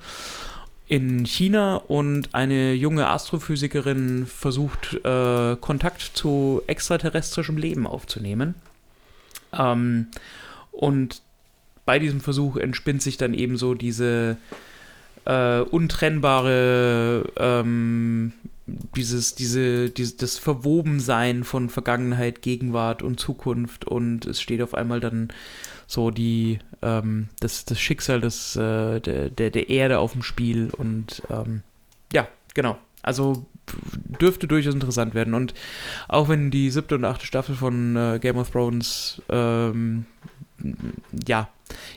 [0.88, 8.56] in China und eine junge Astrophysikerin versucht, äh, Kontakt zu extraterrestrischem Leben aufzunehmen.
[9.54, 10.08] Ähm,
[10.80, 11.22] und
[11.86, 14.38] bei diesem Versuch entspinnt sich dann eben so diese
[15.26, 18.32] äh, untrennbare, ähm,
[18.96, 25.02] dieses, diese, diese, das Verwobensein von Vergangenheit, Gegenwart und Zukunft und es steht auf einmal
[25.02, 25.34] dann
[25.86, 30.70] so die, ähm, das, das Schicksal des, äh, der, der, der Erde auf dem Spiel
[30.78, 31.64] und ähm,
[32.14, 32.78] ja, genau.
[33.02, 33.46] Also
[34.22, 35.34] dürfte durchaus interessant werden.
[35.34, 35.54] Und
[36.08, 40.06] auch wenn die siebte und achte Staffel von äh, Game of Thrones ähm,
[41.28, 41.50] ja,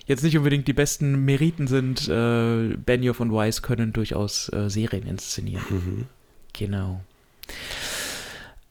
[0.07, 5.07] jetzt nicht unbedingt die besten Meriten sind, äh, Benioff und Weiss können durchaus äh, Serien
[5.07, 5.65] inszenieren.
[5.71, 6.05] Mhm.
[6.53, 7.01] Genau.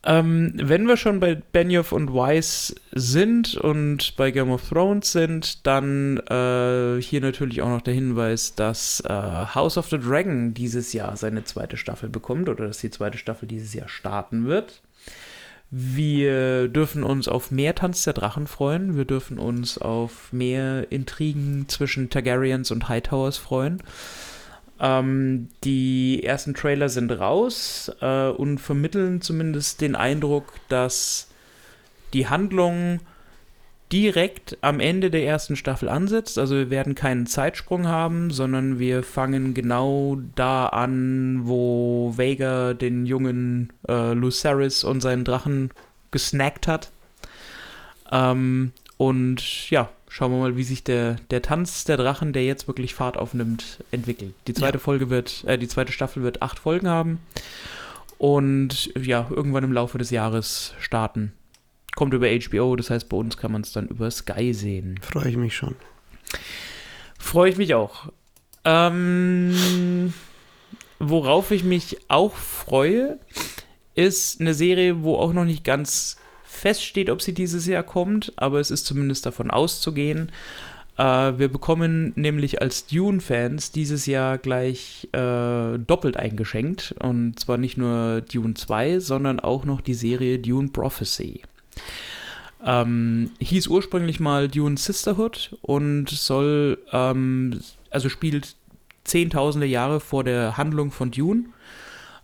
[0.04, 5.66] Ähm, wenn wir schon bei Benioff und Weiss sind und bei Game of Thrones sind,
[5.68, 9.10] dann äh, hier natürlich auch noch der Hinweis, dass äh,
[9.54, 13.48] House of the Dragon dieses Jahr seine zweite Staffel bekommt oder dass die zweite Staffel
[13.48, 14.82] dieses Jahr starten wird.
[15.74, 18.98] Wir dürfen uns auf mehr Tanz der Drachen freuen.
[18.98, 23.82] Wir dürfen uns auf mehr Intrigen zwischen Targaryens und Hightowers freuen.
[24.82, 31.30] Ähm, die ersten Trailer sind raus äh, und vermitteln zumindest den Eindruck, dass
[32.12, 33.00] die Handlung
[33.92, 36.40] direkt am Ende der ersten Staffel ansetzt.
[36.40, 43.06] Also wir werden keinen Zeitsprung haben, sondern wir fangen genau da an, wo Vega den
[43.06, 45.72] jungen äh, Lucerys und seinen Drachen
[46.12, 46.92] gesnackt hat.
[48.12, 52.68] Ähm, und ja, schauen wir mal, wie sich der, der Tanz der Drachen, der jetzt
[52.68, 54.34] wirklich Fahrt aufnimmt, entwickelt.
[54.48, 54.84] Die zweite Ja.
[54.84, 57.20] Folge wird, äh, die zweite Staffel wird acht Folgen haben.
[58.18, 61.34] Und ja, irgendwann im Laufe des Jahres starten.
[61.96, 65.00] Kommt über HBO, das heißt, bei uns kann man es dann über Sky sehen.
[65.02, 65.76] Freue ich mich schon.
[67.20, 68.12] Freue ich mich auch.
[68.64, 70.14] Ähm,
[71.00, 73.20] worauf ich mich auch freue,
[73.96, 78.60] ist eine Serie, wo auch noch nicht ganz feststeht, ob sie dieses Jahr kommt, aber
[78.60, 80.32] es ist zumindest davon auszugehen.
[80.98, 81.04] Äh,
[81.38, 86.94] wir bekommen nämlich als Dune-Fans dieses Jahr gleich äh, doppelt eingeschenkt.
[87.00, 91.42] Und zwar nicht nur Dune 2, sondern auch noch die Serie Dune Prophecy.
[92.64, 97.60] Ähm, hieß ursprünglich mal Dune Sisterhood und soll, ähm,
[97.90, 98.56] also spielt
[99.04, 101.46] zehntausende Jahre vor der Handlung von Dune.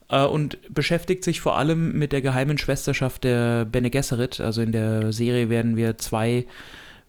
[0.09, 4.39] äh, und beschäftigt sich vor allem mit der geheimen Schwesterschaft der Bene Gesserit.
[4.39, 6.45] Also in der Serie werden wir zwei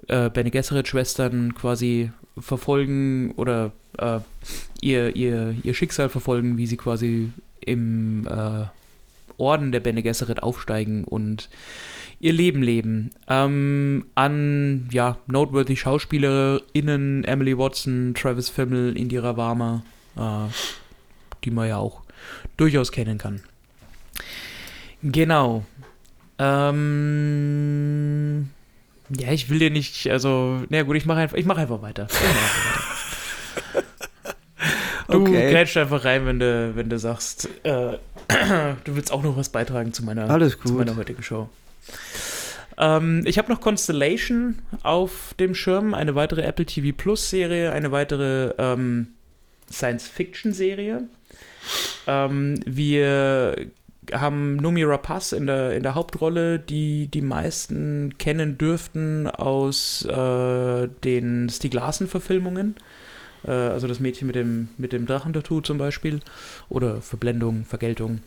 [0.08, 4.20] äh, Bene Gesserit-Schwestern quasi verfolgen oder äh,
[4.80, 7.30] ihr, ihr, ihr Schicksal verfolgen, wie sie quasi
[7.60, 8.64] im äh,
[9.38, 11.48] Orden der Bene Gesserit aufsteigen und
[12.20, 13.10] ihr Leben leben.
[13.28, 19.82] Ähm, an, ja, noteworthy SchauspielerInnen, Emily Watson, Travis Fimmel, Indira Varma,
[20.16, 20.48] äh,
[21.44, 22.02] die man ja auch
[22.56, 23.40] durchaus kennen kann.
[25.02, 25.64] Genau.
[27.18, 28.50] Ähm,
[29.16, 32.08] ja, ich will dir nicht, also, na gut, ich mache einfach, ich mach einfach weiter.
[32.10, 33.84] Ich mach einfach weiter.
[35.10, 35.50] Du Okay.
[35.52, 37.96] grätschst einfach rein, wenn du, wenn du sagst, äh,
[38.84, 40.78] du willst auch noch was beitragen zu meiner, Alles zu gut.
[40.78, 41.48] meiner heutigen Show.
[42.76, 47.90] Ähm, ich habe noch Constellation auf dem Schirm, eine weitere Apple TV Plus Serie, eine
[47.90, 49.08] weitere ähm,
[49.70, 51.02] Science-Fiction-Serie.
[52.06, 53.56] Ähm, wir
[54.12, 60.88] haben Numi Rapaz in der, in der Hauptrolle, die die meisten kennen dürften aus äh,
[61.04, 62.76] den Stieg Larsen-Verfilmungen.
[63.48, 66.20] Äh, also das Mädchen mit dem, mit dem Drachentattoo zum Beispiel.
[66.68, 68.20] Oder Verblendung, Vergeltung.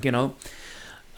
[0.00, 0.34] Genau.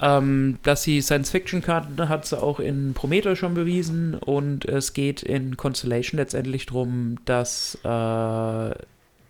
[0.00, 4.14] Ähm, dass sie Science-Fiction kann, hat sie auch in Prometheus schon bewiesen.
[4.14, 8.74] Und es geht in Constellation letztendlich darum, dass äh,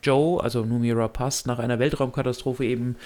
[0.02, 2.96] Joe, also Numi Rapaz, nach einer Weltraumkatastrophe eben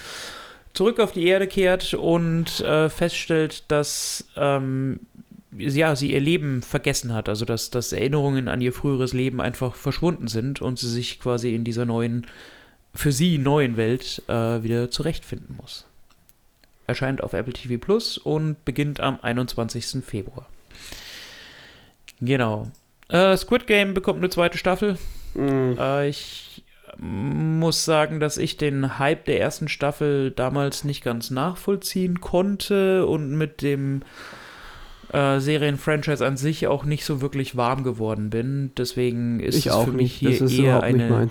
[0.73, 5.01] zurück auf die Erde kehrt und äh, feststellt, dass ähm,
[5.59, 9.75] ja, sie ihr Leben vergessen hat, also dass, dass Erinnerungen an ihr früheres Leben einfach
[9.75, 12.27] verschwunden sind und sie sich quasi in dieser neuen,
[12.95, 15.87] für sie neuen Welt äh, wieder zurechtfinden muss.
[16.87, 20.05] Erscheint auf Apple TV Plus und beginnt am 21.
[20.05, 20.47] Februar.
[22.21, 22.71] Genau.
[23.09, 24.99] Äh, Squid Game bekommt eine zweite Staffel.
[25.35, 25.77] Mhm.
[25.79, 26.65] Äh, ich
[26.99, 33.37] muss sagen, dass ich den Hype der ersten Staffel damals nicht ganz nachvollziehen konnte und
[33.37, 34.03] mit dem
[35.13, 38.73] äh, Serienfranchise an sich auch nicht so wirklich warm geworden bin.
[38.77, 40.43] Deswegen ist Ich es auch für mich nicht.
[40.49, 41.29] hier eher eine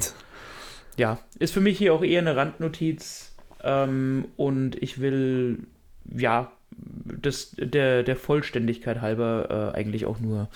[0.97, 5.67] ja, ist für mich hier auch eher eine Randnotiz ähm, und ich will,
[6.05, 10.49] ja, das, der, der Vollständigkeit halber äh, eigentlich auch nur,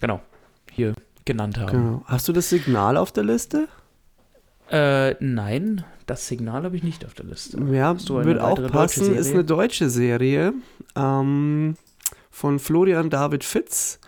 [0.00, 0.20] genau,
[0.70, 1.72] hier genannt haben.
[1.72, 2.02] Genau.
[2.06, 3.68] Hast du das Signal auf der Liste?
[4.70, 7.62] Äh, nein, das Signal habe ich nicht auf der Liste.
[7.70, 9.14] Ja, eine wird auch passen.
[9.14, 10.54] Ist eine deutsche Serie
[10.96, 11.76] ähm,
[12.30, 14.00] von Florian David Fitz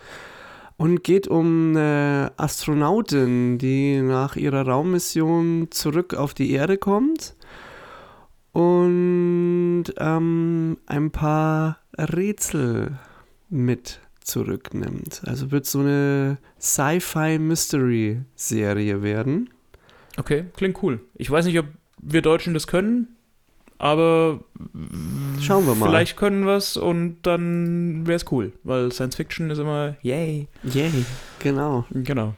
[0.77, 7.35] und geht um eine Astronautin, die nach ihrer Raummission zurück auf die Erde kommt
[8.51, 12.97] und ähm, ein paar Rätsel
[13.49, 15.21] mit zurücknimmt.
[15.25, 19.51] Also wird so eine Sci-Fi-Mystery-Serie werden.
[20.17, 20.99] Okay, klingt cool.
[21.15, 21.67] Ich weiß nicht, ob
[22.01, 23.07] wir Deutschen das können,
[23.77, 24.41] aber
[25.39, 25.87] Schauen wir mal.
[25.89, 30.47] vielleicht können wir es und dann wäre es cool, weil Science Fiction ist immer yay.
[30.63, 31.05] Yay,
[31.39, 31.85] genau.
[31.91, 32.35] Genau.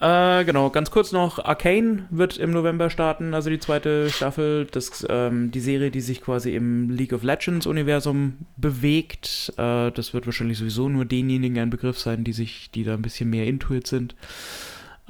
[0.00, 5.06] Äh, genau, ganz kurz noch, Arcane wird im November starten, also die zweite Staffel, das,
[5.10, 9.52] ähm, die Serie, die sich quasi im League of Legends Universum bewegt.
[9.58, 13.02] Äh, das wird wahrscheinlich sowieso nur denjenigen ein Begriff sein, die sich, die da ein
[13.02, 14.14] bisschen mehr intuit sind.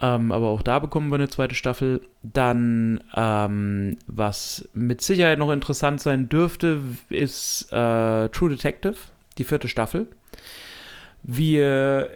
[0.02, 2.00] Ähm, aber auch da bekommen wir eine zweite Staffel.
[2.22, 6.80] Dann, ähm, was mit Sicherheit noch interessant sein dürfte,
[7.10, 8.96] ist äh, True Detective,
[9.36, 10.06] die vierte Staffel.
[11.22, 12.08] Wir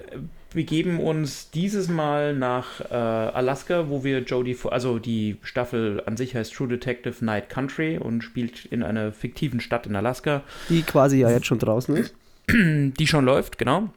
[0.55, 6.35] begeben uns dieses Mal nach äh, Alaska, wo wir Jodie, also die Staffel an sich
[6.35, 11.18] heißt True Detective Night Country und spielt in einer fiktiven Stadt in Alaska, Die quasi
[11.18, 12.14] ja jetzt schon draußen ist.
[12.51, 13.91] die schon läuft, genau.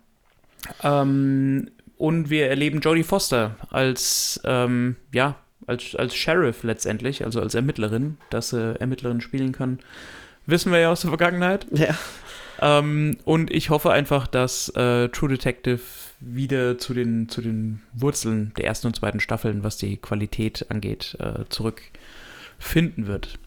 [0.83, 5.35] Ähm, und wir erleben Jodie Foster als, ähm, ja,
[5.65, 9.79] als, als Sheriff letztendlich, also als Ermittlerin, dass sie Ermittlerin spielen kann.
[10.45, 11.67] Wissen wir ja aus der Vergangenheit.
[11.71, 11.95] Ja.
[12.59, 15.81] Ähm, und ich hoffe einfach, dass äh, True Detective
[16.19, 21.15] wieder zu den, zu den Wurzeln der ersten und zweiten Staffeln, was die Qualität angeht,
[21.19, 23.37] äh, zurückfinden wird.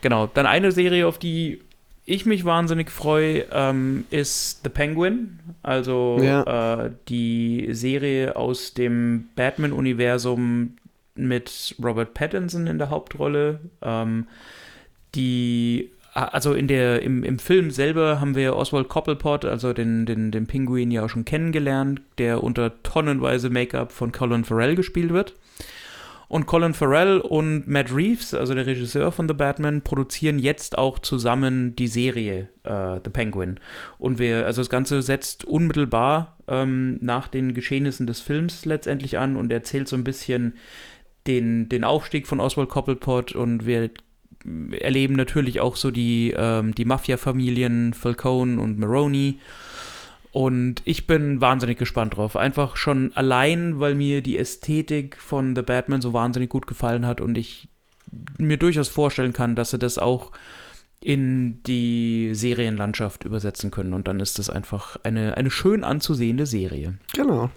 [0.00, 1.60] Genau, dann eine Serie, auf die
[2.04, 5.38] ich mich wahnsinnig freue, ähm, ist The Penguin.
[5.62, 10.76] Also äh, die Serie aus dem Batman-Universum
[11.14, 13.60] mit Robert Pattinson in der Hauptrolle.
[13.82, 14.26] Ähm,
[15.14, 20.30] die also in der, im, im Film selber haben wir Oswald Cobblepot, also den, den,
[20.30, 25.34] den Pinguin ja auch schon kennengelernt, der unter tonnenweise Make-up von Colin Farrell gespielt wird.
[26.32, 30.98] Und Colin Farrell und Matt Reeves, also der Regisseur von The Batman, produzieren jetzt auch
[30.98, 33.60] zusammen die Serie äh, The Penguin.
[33.98, 39.36] Und wir, also das Ganze setzt unmittelbar ähm, nach den Geschehnissen des Films letztendlich an
[39.36, 40.54] und erzählt so ein bisschen
[41.26, 43.90] den, den Aufstieg von Oswald Cobblepot und wir
[44.80, 49.38] erleben natürlich auch so die, ähm, die Mafia-Familien Falcone und Maroney.
[50.32, 52.36] Und ich bin wahnsinnig gespannt drauf.
[52.36, 57.20] Einfach schon allein, weil mir die Ästhetik von The Batman so wahnsinnig gut gefallen hat
[57.20, 57.68] und ich
[58.38, 60.32] mir durchaus vorstellen kann, dass sie das auch
[61.00, 63.92] in die Serienlandschaft übersetzen können.
[63.92, 66.94] Und dann ist es einfach eine, eine schön anzusehende Serie.
[67.12, 67.50] Genau.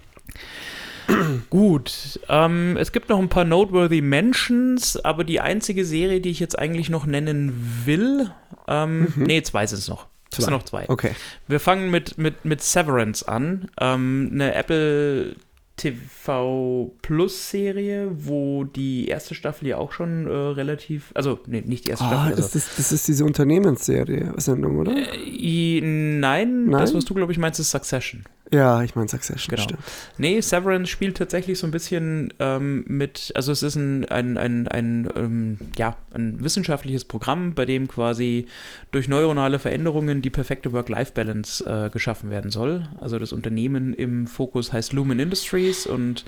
[1.50, 6.40] Gut, ähm, es gibt noch ein paar noteworthy Mentions, aber die einzige Serie, die ich
[6.40, 8.32] jetzt eigentlich noch nennen will,
[8.68, 9.24] ähm, Mhm.
[9.24, 10.08] nee, zwei sind es noch.
[10.40, 10.90] Es sind noch zwei.
[10.90, 11.12] Okay.
[11.48, 15.36] Wir fangen mit, mit, mit Severance an, ähm, eine Apple
[15.78, 21.86] TV Plus Serie, wo die erste Staffel ja auch schon äh, relativ, also nee, nicht
[21.86, 24.96] die erste Ah, Staffel, also, ist das, das ist diese Unternehmensserie, Sendung, oder?
[25.26, 26.98] I, nein, das, Nein?
[26.98, 28.24] was du, glaube ich, meinst, ist Succession.
[28.52, 29.64] Ja, ich meine Succession, Genau.
[29.64, 29.82] stimmt.
[30.18, 34.68] Nee, Severance spielt tatsächlich so ein bisschen ähm, mit, also es ist ein, ein, ein,
[34.68, 38.46] ein, ähm, ja, ein wissenschaftliches Programm, bei dem quasi
[38.92, 42.88] durch neuronale Veränderungen die perfekte Work-Life-Balance äh, geschaffen werden soll.
[43.00, 46.26] Also das Unternehmen im Fokus heißt Lumen Industries und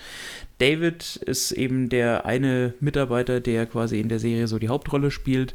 [0.57, 5.53] David ist eben der eine Mitarbeiter, der quasi in der Serie so die Hauptrolle spielt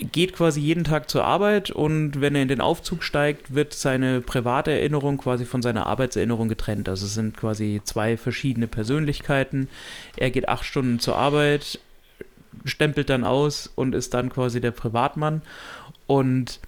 [0.00, 4.20] geht quasi jeden Tag zur Arbeit und wenn er in den Aufzug steigt, wird seine
[4.20, 6.88] private Erinnerung quasi von seiner Arbeitserinnerung getrennt.
[6.88, 9.68] Also es sind quasi zwei verschiedene Persönlichkeiten.
[10.16, 11.78] Er geht acht Stunden zur Arbeit,
[12.64, 15.42] stempelt dann aus und ist dann quasi der Privatmann.
[16.08, 16.58] Und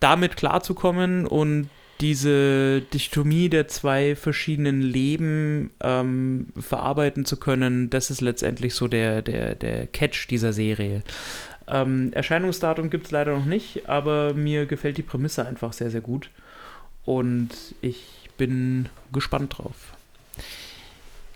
[0.00, 1.68] damit klarzukommen und
[2.00, 9.22] diese Dichotomie der zwei verschiedenen Leben ähm, verarbeiten zu können, das ist letztendlich so der,
[9.22, 11.02] der, der Catch dieser Serie.
[11.68, 16.00] Ähm, Erscheinungsdatum gibt es leider noch nicht, aber mir gefällt die Prämisse einfach sehr, sehr
[16.00, 16.30] gut.
[17.04, 19.94] Und ich bin gespannt drauf.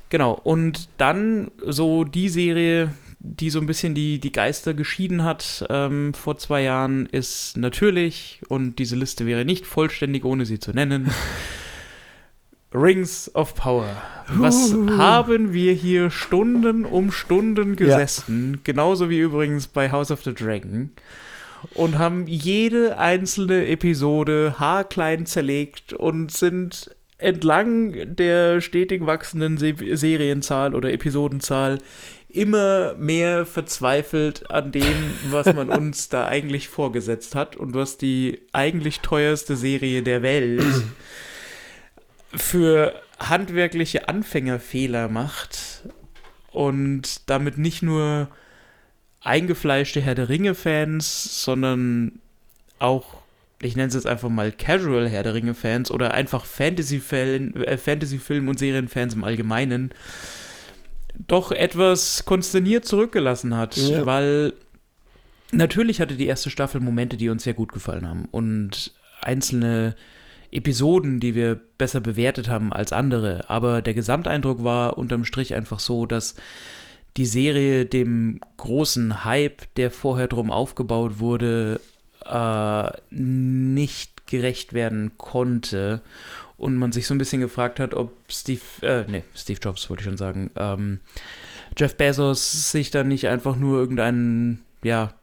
[0.09, 2.93] Genau, und dann so die Serie,
[3.23, 8.41] die so ein bisschen die, die Geister geschieden hat ähm, vor zwei Jahren, ist natürlich,
[8.49, 11.11] und diese Liste wäre nicht vollständig, ohne sie zu nennen,
[12.75, 14.01] Rings of Power.
[14.29, 20.33] Was haben wir hier Stunden um Stunden gesessen, genauso wie übrigens bei House of the
[20.33, 20.91] Dragon,
[21.75, 30.75] und haben jede einzelne Episode haarklein zerlegt und sind entlang der stetig wachsenden Se Serienzahl
[30.75, 31.79] oder Episodenzahl
[32.35, 38.41] immer mehr verzweifelt an dem, was man uns da eigentlich vorgesetzt hat und was die
[38.53, 40.63] eigentlich teuerste Serie der Welt
[42.35, 45.83] für handwerkliche Anfängerfehler macht
[46.53, 48.29] und damit nicht nur
[49.21, 52.21] eingefleischte Herr der Ringe-Fans, sondern
[52.79, 53.21] auch,
[53.61, 58.59] ich nenne es jetzt einfach mal Casual Herr der Ringe-Fans oder einfach äh, Fantasy-Film- und
[58.59, 59.93] Serienfans im Allgemeinen
[61.27, 64.07] doch etwas konsterniert zurückgelassen hat, Ja.
[64.07, 64.53] weil
[65.53, 68.93] natürlich hatte die erste Staffel Momente, die uns sehr gut gefallen haben und
[69.23, 69.95] einzelne
[70.53, 75.79] Episoden, die wir besser bewertet haben als andere, aber der Gesamteindruck war unterm Strich einfach
[75.79, 76.35] so, dass
[77.17, 81.81] die Serie dem großen Hype, der vorher drum aufgebaut wurde,
[82.25, 86.03] äh, nicht gerecht werden konnte
[86.61, 90.03] und man sich so ein bisschen gefragt hat, ob Steve, äh, nee, Steve Jobs wollte
[90.03, 91.01] ich schon sagen, ähm,
[91.77, 95.15] Jeff Bezos sich dann nicht einfach nur irgendeinen, ja,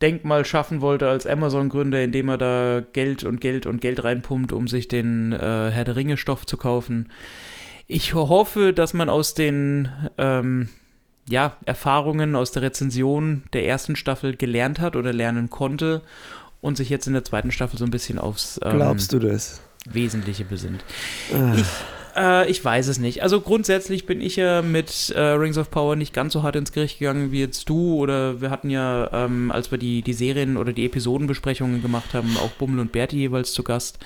[0.00, 4.66] Denkmal schaffen wollte als Amazon-Gründer, indem er da Geld und Geld und Geld reinpumpt, um
[4.66, 7.08] sich den äh, Herr der Ringe-Stoff zu kaufen.
[7.86, 10.68] Ich hoffe, dass man aus den ähm,
[11.28, 16.02] ja, Erfahrungen aus der Rezension der ersten Staffel gelernt hat oder lernen konnte
[16.60, 19.60] und sich jetzt in der zweiten Staffel so ein bisschen aufs ähm, Glaubst du das?
[19.88, 20.84] Wesentliche besinnt.
[21.32, 21.54] Ah.
[21.56, 21.66] Ich,
[22.16, 23.22] äh, ich weiß es nicht.
[23.22, 26.72] Also grundsätzlich bin ich ja mit äh, Rings of Power nicht ganz so hart ins
[26.72, 27.94] Gericht gegangen wie jetzt du.
[27.94, 32.36] Oder wir hatten ja, ähm, als wir die, die Serien oder die Episodenbesprechungen gemacht haben,
[32.38, 33.98] auch Bummel und Berti jeweils zu Gast,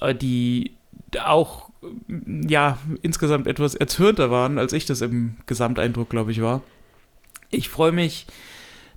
[0.00, 0.72] äh, die
[1.24, 1.70] auch
[2.48, 6.62] ja insgesamt etwas erzürnter waren, als ich das im Gesamteindruck, glaube ich, war.
[7.50, 8.26] Ich freue mich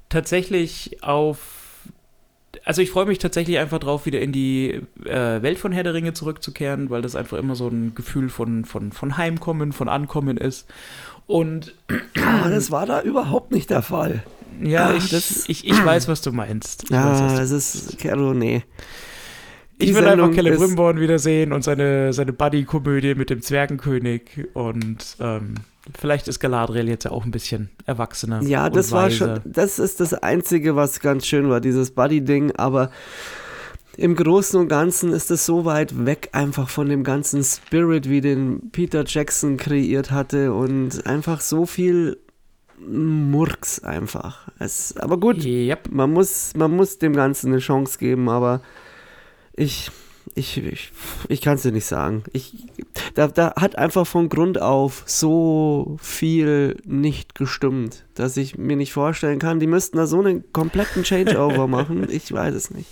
[0.10, 1.65] tatsächlich auf
[2.66, 5.94] also ich freue mich tatsächlich einfach drauf, wieder in die äh, Welt von Herr der
[5.94, 10.38] Ringe zurückzukehren, weil das einfach immer so ein Gefühl von, von, von Heimkommen, von Ankommen
[10.38, 10.68] ist.
[11.28, 11.74] Und
[12.24, 14.24] Ah, das war da überhaupt nicht der Fall.
[14.62, 16.84] ja, Ah, ich, das- ich, ich weiß, was du meinst.
[16.86, 18.64] Ich, weiß, Ja, du das ist, Carlo, nee.
[19.78, 25.56] ich will einfach ist- Celebrimbor wiedersehen und seine, seine Buddy-Komödie mit dem Zwergenkönig und ähm,
[25.98, 28.42] vielleicht ist Galadriel jetzt ja auch ein bisschen erwachsener.
[28.44, 32.90] Ja, das war schon, das ist das Einzige, was ganz schön war, dieses Buddy-Ding, aber
[33.98, 38.20] im Großen und Ganzen ist es so weit weg einfach von dem ganzen Spirit, wie
[38.22, 42.18] den Peter Jackson kreiert hatte und einfach so viel
[42.78, 44.50] Murks einfach.
[44.60, 45.90] Es, aber gut, Yep.
[45.92, 48.62] man muss, man muss dem Ganzen eine Chance geben, aber
[49.54, 49.90] ich,
[50.36, 50.92] ich, ich,
[51.30, 52.24] ich kann es dir nicht sagen.
[52.34, 52.54] Ich,
[53.14, 58.92] da, da hat einfach von Grund auf so viel nicht gestimmt, dass ich mir nicht
[58.92, 62.08] vorstellen kann, die müssten da so einen kompletten Changeover machen.
[62.10, 62.90] Ich weiß es nicht.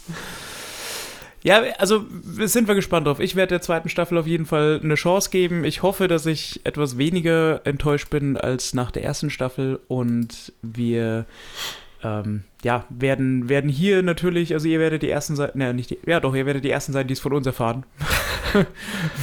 [1.44, 2.06] Ja, also
[2.40, 3.20] sind wir gespannt drauf.
[3.20, 5.66] Ich werde der zweiten Staffel auf jeden Fall eine Chance geben.
[5.66, 11.26] Ich hoffe, dass ich etwas weniger enttäuscht bin als nach der ersten Staffel und wir
[12.02, 16.00] ähm, ja, werden, werden hier natürlich, also ihr werdet die ersten sein, ne, nicht die,
[16.06, 17.86] ja doch, ihr werdet die ersten sein, die es von uns erfahren.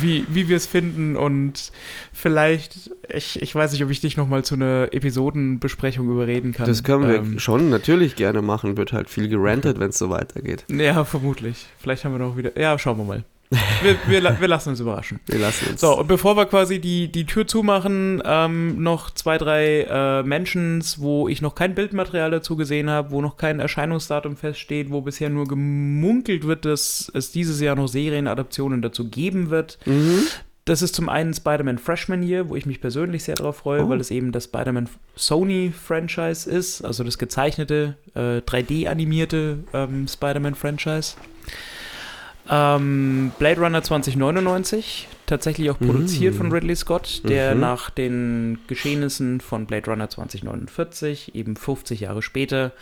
[0.00, 1.70] wie wie wir es finden und
[2.12, 6.66] vielleicht, ich, ich weiß nicht, ob ich dich nochmal zu einer Episodenbesprechung überreden kann.
[6.66, 8.76] Das können wir Ähm, schon natürlich gerne machen.
[8.76, 10.64] Wird halt viel gerantet, wenn es so weitergeht.
[10.68, 11.66] Ja, vermutlich.
[11.78, 12.58] Vielleicht haben wir noch wieder.
[12.58, 13.24] Ja, schauen wir mal.
[13.82, 15.18] Wir, wir, wir lassen uns überraschen.
[15.26, 15.80] Wir lassen uns.
[15.80, 21.00] So, und bevor wir quasi die, die Tür zumachen, ähm, noch zwei, drei äh, Mentions,
[21.00, 25.30] wo ich noch kein Bildmaterial dazu gesehen habe, wo noch kein Erscheinungsdatum feststeht, wo bisher
[25.30, 29.78] nur gemunkelt wird, dass es dieses Jahr noch Serienadaptionen dazu geben wird.
[29.84, 30.22] Mhm.
[30.66, 33.88] Das ist zum einen Spider-Man Freshman Year, wo ich mich persönlich sehr darauf freue, Oh.
[33.88, 41.14] weil es eben das Spider-Man Sony-Franchise ist, also das gezeichnete, äh, 3D-animierte ähm, Spider-Man-Franchise.
[42.50, 46.36] Ähm, Blade Runner 2099, tatsächlich auch produziert Mm.
[46.38, 47.60] von Ridley Scott, der Mhm.
[47.60, 52.72] nach den Geschehnissen von Blade Runner 2049, eben 50 Jahre später,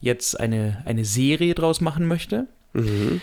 [0.00, 2.46] jetzt eine, eine Serie draus machen möchte.
[2.74, 3.20] Mhm.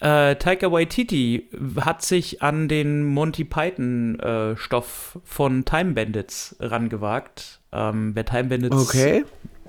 [0.00, 1.48] Äh, Taika Waititi
[1.80, 7.60] hat sich an den Monty Python-Stoff von Time Bandits rangewagt.
[7.72, 9.24] Ähm, wer Time Bandits Okay.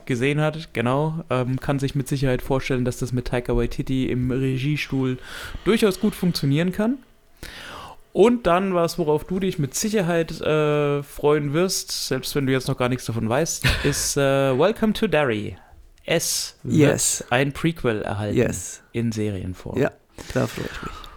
[0.09, 4.29] Gesehen hat, genau, ähm, kann sich mit Sicherheit vorstellen, dass das mit Taika Waititi im
[4.31, 5.17] Regiestuhl
[5.63, 6.97] durchaus gut funktionieren kann.
[8.11, 12.67] Und dann was, worauf du dich mit Sicherheit äh, freuen wirst, selbst wenn du jetzt
[12.67, 14.21] noch gar nichts davon weißt, ist äh,
[14.59, 15.55] Welcome to Derry.
[16.05, 17.23] Es wird Yes.
[17.29, 18.81] ein Prequel erhalten Yes.
[18.91, 19.77] in Serienform.
[19.79, 19.91] Ja,
[20.33, 21.08] da freue ich mich.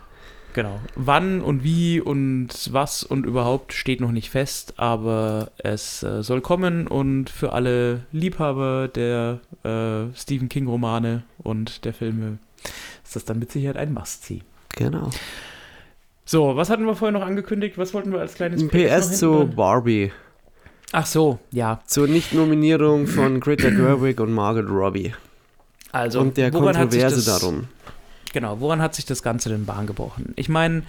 [0.54, 0.80] Genau.
[0.96, 6.40] Wann und wie und was und überhaupt steht noch nicht fest, aber es äh, soll
[6.42, 12.38] kommen und für alle Liebhaber der äh, Stephen King-Romane und der Filme
[13.02, 14.42] ist das dann mit Sicherheit ein Must-See.
[14.76, 15.10] Genau.
[16.24, 17.78] So, was hatten wir vorher noch angekündigt?
[17.78, 19.46] Was wollten wir als kleines PS hinten zu?
[19.56, 20.12] Barbie.
[20.92, 21.80] Ach so, ja.
[21.86, 25.14] Zur Nicht-Nominierung von Greta Gerwig und Margot Robbie.
[25.90, 27.68] Also, und der woran hat sich Kontroverse das- darum.
[28.32, 30.32] Genau, woran hat sich das Ganze denn Bahn gebrochen?
[30.36, 30.82] Ich meine,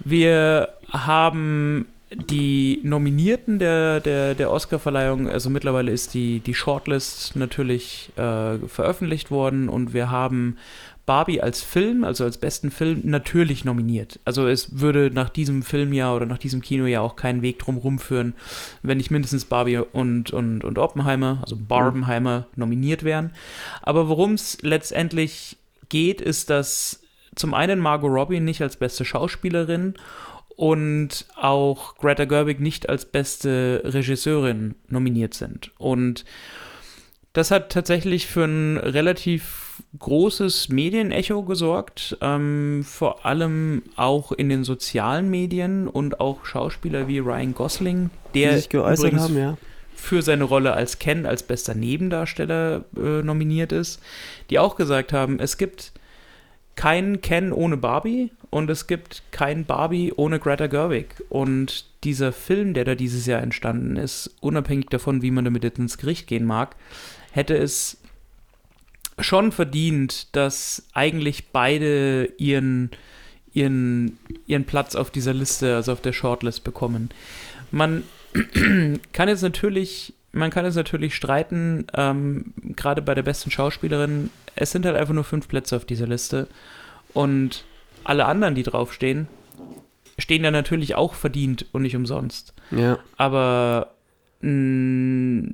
[0.00, 8.10] wir haben die Nominierten der, der, der Oscar-Verleihung, also mittlerweile ist die, die Shortlist natürlich
[8.16, 10.56] äh, veröffentlicht worden und wir haben
[11.04, 14.18] Barbie als Film, also als besten Film, natürlich nominiert.
[14.24, 18.34] Also es würde nach diesem Filmjahr oder nach diesem Kinojahr auch keinen Weg drum rumführen,
[18.82, 23.30] wenn nicht mindestens Barbie und, und, und Oppenheimer, also Barbenheimer, nominiert wären.
[23.82, 25.56] Aber worum es letztendlich
[25.88, 27.02] geht, ist, dass
[27.34, 29.94] zum einen Margot Robbie nicht als beste Schauspielerin
[30.56, 35.70] und auch Greta Gerwig nicht als beste Regisseurin nominiert sind.
[35.78, 36.24] Und
[37.34, 44.64] das hat tatsächlich für ein relativ großes Medienecho gesorgt, ähm, vor allem auch in den
[44.64, 49.58] sozialen Medien und auch Schauspieler wie Ryan Gosling, der die sich geäußert übrigens haben, ja.
[49.96, 54.00] Für seine Rolle als Ken als bester Nebendarsteller äh, nominiert ist,
[54.50, 55.92] die auch gesagt haben, es gibt
[56.76, 61.24] keinen Ken ohne Barbie und es gibt keinen Barbie ohne Greta Gerwig.
[61.30, 65.78] Und dieser Film, der da dieses Jahr entstanden ist, unabhängig davon, wie man damit jetzt
[65.78, 66.76] ins Gericht gehen mag,
[67.32, 67.98] hätte es
[69.18, 72.90] schon verdient, dass eigentlich beide ihren,
[73.52, 77.08] ihren, ihren Platz auf dieser Liste, also auf der Shortlist bekommen.
[77.70, 78.04] Man
[79.12, 84.70] kann jetzt natürlich, man kann jetzt natürlich streiten, ähm, gerade bei der besten Schauspielerin, es
[84.70, 86.48] sind halt einfach nur fünf Plätze auf dieser Liste
[87.12, 87.64] und
[88.04, 89.28] alle anderen, die draufstehen,
[90.18, 92.54] stehen da natürlich auch verdient und nicht umsonst.
[92.70, 92.98] Ja.
[93.16, 93.94] Aber
[94.40, 95.50] mh,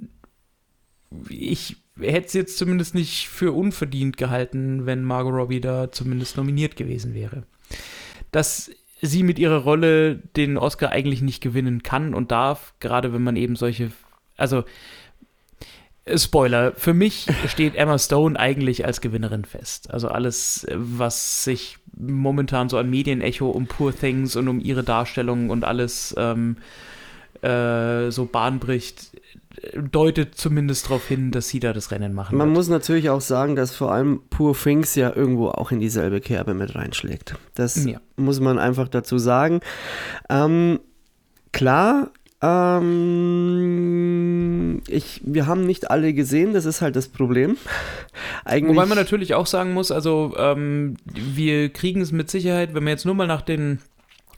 [1.29, 6.77] ich hätte es jetzt zumindest nicht für unverdient gehalten, wenn Margot Robbie da zumindest nominiert
[6.77, 7.45] gewesen wäre.
[8.31, 8.71] Dass
[9.03, 13.37] sie mit ihrer Rolle den Oscar eigentlich nicht gewinnen kann und darf, gerade wenn man
[13.37, 13.91] eben solche,
[14.37, 14.65] also
[16.05, 19.91] äh, Spoiler, für mich steht Emma Stone eigentlich als Gewinnerin fest.
[19.93, 24.85] Also alles, äh, was sich momentan so an Medienecho um Poor Things und um ihre
[24.85, 26.57] Darstellung und alles ähm,
[27.43, 29.12] äh, so Bahn bricht,
[29.77, 32.37] deutet zumindest darauf hin, dass sie da das Rennen machen.
[32.39, 32.57] Man wird.
[32.57, 36.55] muss natürlich auch sagen, dass vor allem Poor Things ja irgendwo auch in dieselbe Kerbe
[36.55, 37.37] mit reinschlägt.
[37.55, 38.01] Das Ja.
[38.17, 39.61] muss man einfach dazu sagen.
[40.29, 40.81] Ähm,
[41.53, 42.11] klar,
[43.53, 47.57] ähm, ich, wir haben nicht alle gesehen, das ist halt das Problem.
[48.45, 52.83] Eigentlich, Wobei man natürlich auch sagen muss, also ähm, wir kriegen es mit Sicherheit, wenn
[52.85, 53.79] man jetzt nur mal nach den,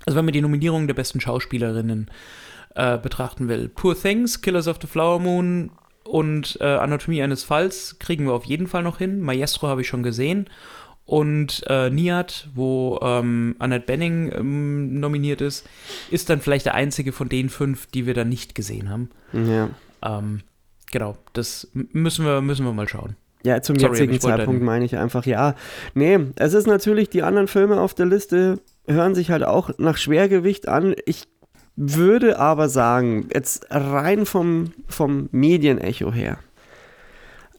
[0.07, 2.12] also wenn man die Nominierungen der besten Schauspielerinnen äh,
[2.75, 3.68] betrachten will.
[3.68, 5.70] Poor Things, Killers of the Flower Moon
[6.05, 9.20] und äh, Anatomie eines Falls kriegen wir auf jeden Fall noch hin.
[9.20, 10.49] Maestro habe ich schon gesehen.
[11.07, 15.68] Und äh, Niat, wo ähm, Annette Benning ähm, nominiert ist,
[16.11, 19.11] ist dann vielleicht der einzige von den fünf, die wir dann nicht gesehen haben.
[19.33, 19.70] ja.
[20.03, 20.41] Ähm,
[20.91, 23.16] genau, das müssen wir, müssen wir mal schauen.
[23.43, 25.55] Ja, zum Sorry, jetzigen Zeitpunkt meine ich einfach, ja.
[25.95, 29.97] Nee, es ist natürlich, die anderen Filme auf der Liste hören sich halt auch nach
[29.99, 30.95] Schwergewicht an.
[31.05, 31.29] Ich
[31.77, 36.39] würde aber sagen, jetzt rein vom, vom Medienecho her,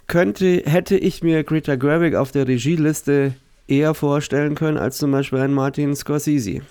[0.08, 3.34] könnte, hätte ich mir Greta Gerwig auf der Regieliste
[3.68, 6.62] eher vorstellen können als zum Beispiel einen Martin Scorsese.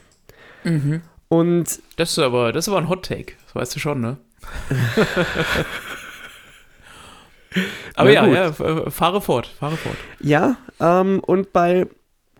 [1.29, 4.17] Und Das ist aber, das ist aber ein Hot Take, das weißt du schon, ne?
[7.95, 9.97] aber ja, ja, äh, fahre fort, fahre fort.
[10.21, 11.87] Ja, ähm, und bei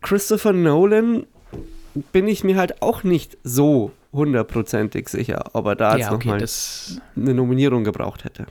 [0.01, 1.25] Christopher Nolan
[2.11, 6.27] bin ich mir halt auch nicht so hundertprozentig sicher, ob er da jetzt ja, okay,
[6.29, 6.45] nochmal
[7.15, 8.45] eine Nominierung gebraucht hätte.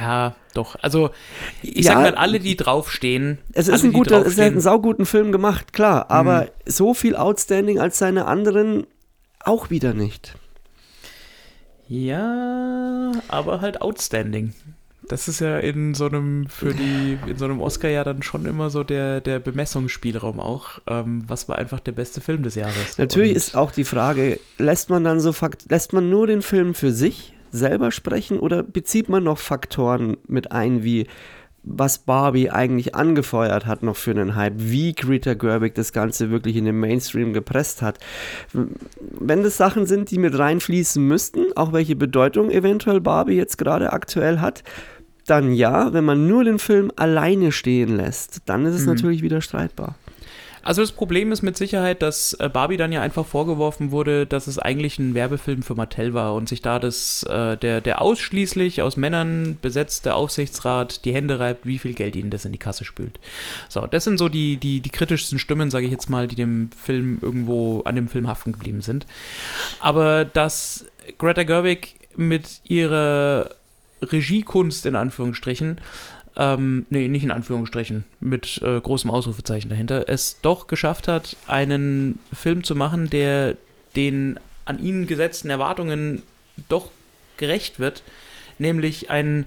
[0.00, 0.76] ja, doch.
[0.82, 1.10] Also,
[1.62, 1.92] ich Ja.
[1.94, 3.38] sag mal, alle, die draufstehen.
[3.52, 6.48] Es alle, ist ein guter, es hat einen sauguten Film gemacht, klar, aber Mhm.
[6.66, 8.86] so viel Outstanding als seine anderen
[9.40, 10.36] auch wieder nicht.
[11.88, 14.54] Ja, aber halt outstanding.
[15.08, 18.46] Das ist ja in so einem, für die, in so einem Oscar ja dann schon
[18.46, 20.80] immer so der, der Bemessungsspielraum auch.
[20.86, 22.96] Ähm, was war einfach der beste Film des Jahres?
[22.98, 26.42] Natürlich Und- ist auch die Frage, lässt man dann so Fakt, lässt man nur den
[26.42, 31.06] Film für sich selber sprechen oder bezieht man noch Faktoren mit ein, wie
[31.66, 36.56] was Barbie eigentlich angefeuert hat noch für einen Hype, wie Greta Gerwig das Ganze wirklich
[36.56, 37.98] in den Mainstream gepresst hat.
[38.52, 43.94] Wenn das Sachen sind, die mit reinfließen müssten, auch welche Bedeutung eventuell Barbie jetzt gerade
[43.94, 44.62] aktuell hat,
[45.26, 48.94] dann ja, wenn man nur den Film alleine stehen lässt, dann ist es Mhm.
[48.94, 49.96] natürlich wieder streitbar.
[50.66, 54.46] Also das Problem ist mit Sicherheit, dass äh, Barbie dann ja einfach vorgeworfen wurde, dass
[54.46, 58.80] es eigentlich ein Werbefilm für Mattel war und sich da das, äh, der, der ausschließlich
[58.80, 62.86] aus Männern besetzte Aufsichtsrat die Hände reibt, wie viel Geld ihnen das in die Kasse
[62.86, 63.20] spült.
[63.68, 66.70] So, das sind so die, die, die kritischsten Stimmen, sage ich jetzt mal, die dem
[66.82, 69.06] Film irgendwo an dem Film haften geblieben sind.
[69.80, 70.86] Aber dass
[71.18, 73.50] Greta Gerwig mit ihrer
[74.12, 75.78] Regiekunst in Anführungsstrichen.
[76.36, 82.18] Ähm, nee, nicht in Anführungsstrichen, mit äh, großem Ausrufezeichen dahinter, es doch geschafft hat, einen
[82.32, 83.56] Film zu machen, der
[83.94, 86.22] den an ihn gesetzten Erwartungen
[86.68, 86.90] doch
[87.36, 88.02] gerecht wird,
[88.58, 89.46] nämlich ein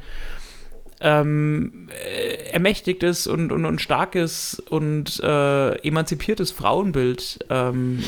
[0.99, 8.03] ähm, äh, ermächtigtes und, und, und starkes und äh, emanzipiertes Frauenbild ähm,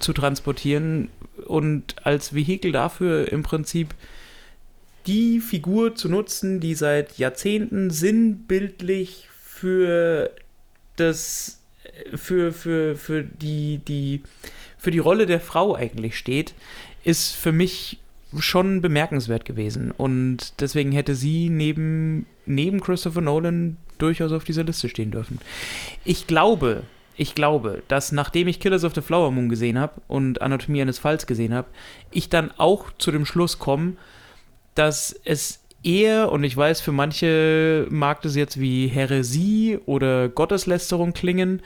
[0.00, 1.08] zu transportieren
[1.46, 3.94] und als Vehikel dafür im Prinzip
[5.08, 10.30] die Figur zu nutzen, die seit Jahrzehnten sinnbildlich für
[10.96, 11.60] das
[12.14, 14.22] für, für, für die, die
[14.76, 16.54] für die Rolle der Frau eigentlich steht,
[17.02, 17.98] ist für mich
[18.38, 19.90] schon bemerkenswert gewesen.
[19.90, 25.40] Und deswegen hätte sie neben, neben Christopher Nolan durchaus auf dieser Liste stehen dürfen.
[26.04, 26.82] Ich glaube,
[27.16, 30.98] ich glaube, dass nachdem ich Killers of the Flower Moon gesehen habe und Anatomie eines
[30.98, 31.68] Falls gesehen habe,
[32.12, 33.94] ich dann auch zu dem Schluss komme,
[34.78, 41.12] dass es eher, und ich weiß, für manche mag das jetzt wie Häresie oder Gotteslästerung
[41.12, 41.62] klingen,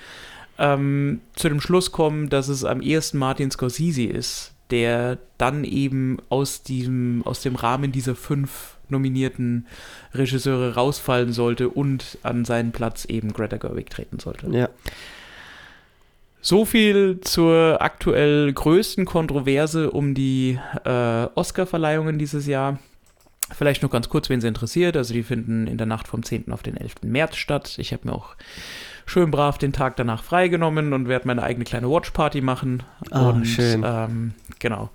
[0.58, 6.18] ähm, zu dem Schluss kommen, dass es am ehesten Martin Scorsese ist, der dann eben
[6.28, 9.66] aus diesem, aus dem Rahmen dieser fünf nominierten
[10.14, 14.48] Regisseure rausfallen sollte und an seinen Platz eben Greta Gerwig treten sollte.
[14.50, 14.68] Ja.
[16.40, 22.78] So viel zur aktuell größten Kontroverse um die äh, Oscar-Verleihungen dieses Jahr.
[23.54, 24.96] Vielleicht noch ganz kurz, wen sie interessiert.
[24.96, 26.50] Also die finden in der Nacht vom 10.
[26.52, 26.94] auf den 11.
[27.02, 27.74] März statt.
[27.78, 28.34] Ich habe mir auch
[29.06, 32.82] schön brav den Tag danach freigenommen und werde meine eigene kleine Watchparty machen.
[33.10, 33.82] Ah, und, schön.
[33.84, 34.90] Ähm, genau.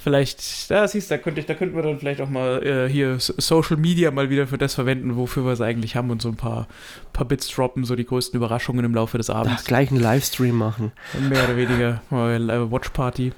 [0.00, 2.88] Vielleicht, da siehst du, da könnte ich, da könnten wir dann vielleicht auch mal äh,
[2.88, 6.22] hier So- Social Media mal wieder für das verwenden, wofür wir es eigentlich haben und
[6.22, 6.68] so ein paar,
[7.12, 9.64] paar Bits droppen, so die größten Überraschungen im Laufe des Da Abends.
[9.64, 10.92] gleich einen Livestream machen.
[11.28, 13.32] Mehr oder weniger mal äh, Watch Party.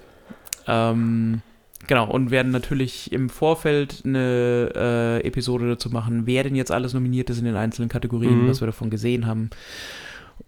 [0.66, 1.40] Ähm,
[1.90, 4.70] genau, und werden natürlich im Vorfeld eine
[5.22, 8.48] äh, Episode dazu machen, wer denn jetzt alles nominiert ist in den einzelnen Kategorien, Mhm.
[8.48, 9.50] was wir davon gesehen haben.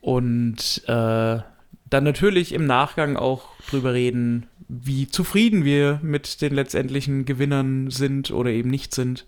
[0.00, 1.38] Und äh,
[1.90, 8.30] dann natürlich im Nachgang auch drüber reden, wie zufrieden wir mit den letztendlichen Gewinnern sind
[8.30, 9.26] oder eben nicht sind.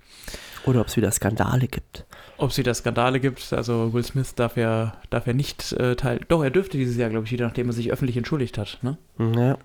[0.65, 2.07] Oder ob es wieder Skandale gibt.
[2.39, 3.53] Ob es wieder Skandale gibt.
[3.53, 6.21] Also Will Smith darf ja, darf ja nicht äh, teil.
[6.29, 8.79] Doch, er dürfte dieses Jahr, glaube ich, wieder, nachdem er sich öffentlich entschuldigt hat.
[8.83, 8.97] Ne?
[9.19, 9.59] Ja.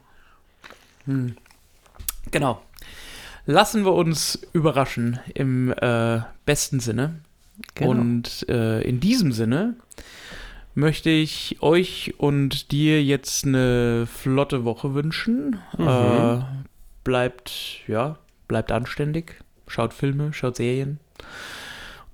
[1.05, 1.35] Hm.
[2.32, 2.61] Genau.
[3.45, 7.22] Lassen wir uns überraschen im äh, besten Sinne.
[7.76, 7.91] Genau.
[7.91, 9.76] Und äh, in diesem Sinne
[10.76, 15.59] möchte ich euch und dir jetzt eine flotte Woche wünschen.
[15.78, 15.88] Mhm.
[15.88, 16.41] Äh,
[17.03, 18.17] bleibt, ja,
[18.47, 19.36] bleibt anständig.
[19.67, 20.99] Schaut Filme, schaut Serien.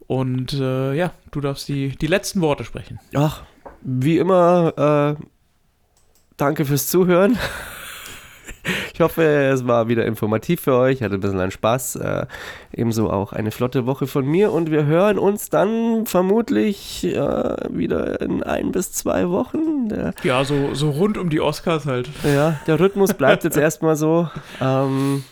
[0.08, 3.00] Und äh, ja, du darfst die, die letzten Worte sprechen.
[3.14, 3.44] Ach,
[3.82, 5.24] wie immer, äh,
[6.38, 7.38] danke fürs Zuhören.
[8.94, 11.98] Ich hoffe, es war wieder informativ für euch, hatte ein bisschen an Spaß.
[11.98, 12.26] Äh,
[12.74, 17.16] ebenso auch eine flotte Woche von mir und wir hören uns dann vermutlich äh,
[17.70, 19.90] wieder in ein bis zwei Wochen.
[19.90, 22.10] Der, Ja, so, so rund um die Oscars halt.
[22.24, 24.30] ja, der Rhythmus bleibt jetzt erstmal so.
[24.62, 25.24] Ähm,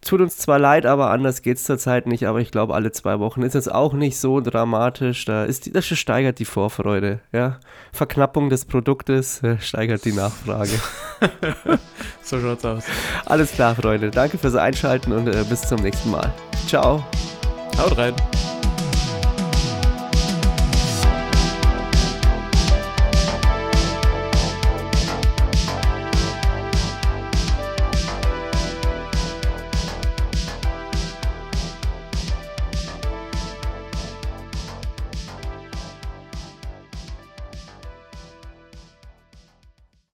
[0.00, 2.26] tut uns zwar leid, aber anders geht es zurzeit nicht.
[2.26, 5.24] Aber ich glaube, alle zwei Wochen ist jetzt auch nicht so dramatisch.
[5.24, 7.20] Da ist die, das steigert die Vorfreude.
[7.32, 7.58] Ja?
[7.92, 10.72] Verknappung des Produktes äh, steigert die Nachfrage.
[12.22, 12.84] So schaut's aus.
[13.24, 14.10] Alles klar, Freunde.
[14.10, 16.32] Danke fürs Einschalten und äh, bis zum nächsten Mal.
[16.68, 17.04] Ciao.
[17.76, 18.14] Haut rein.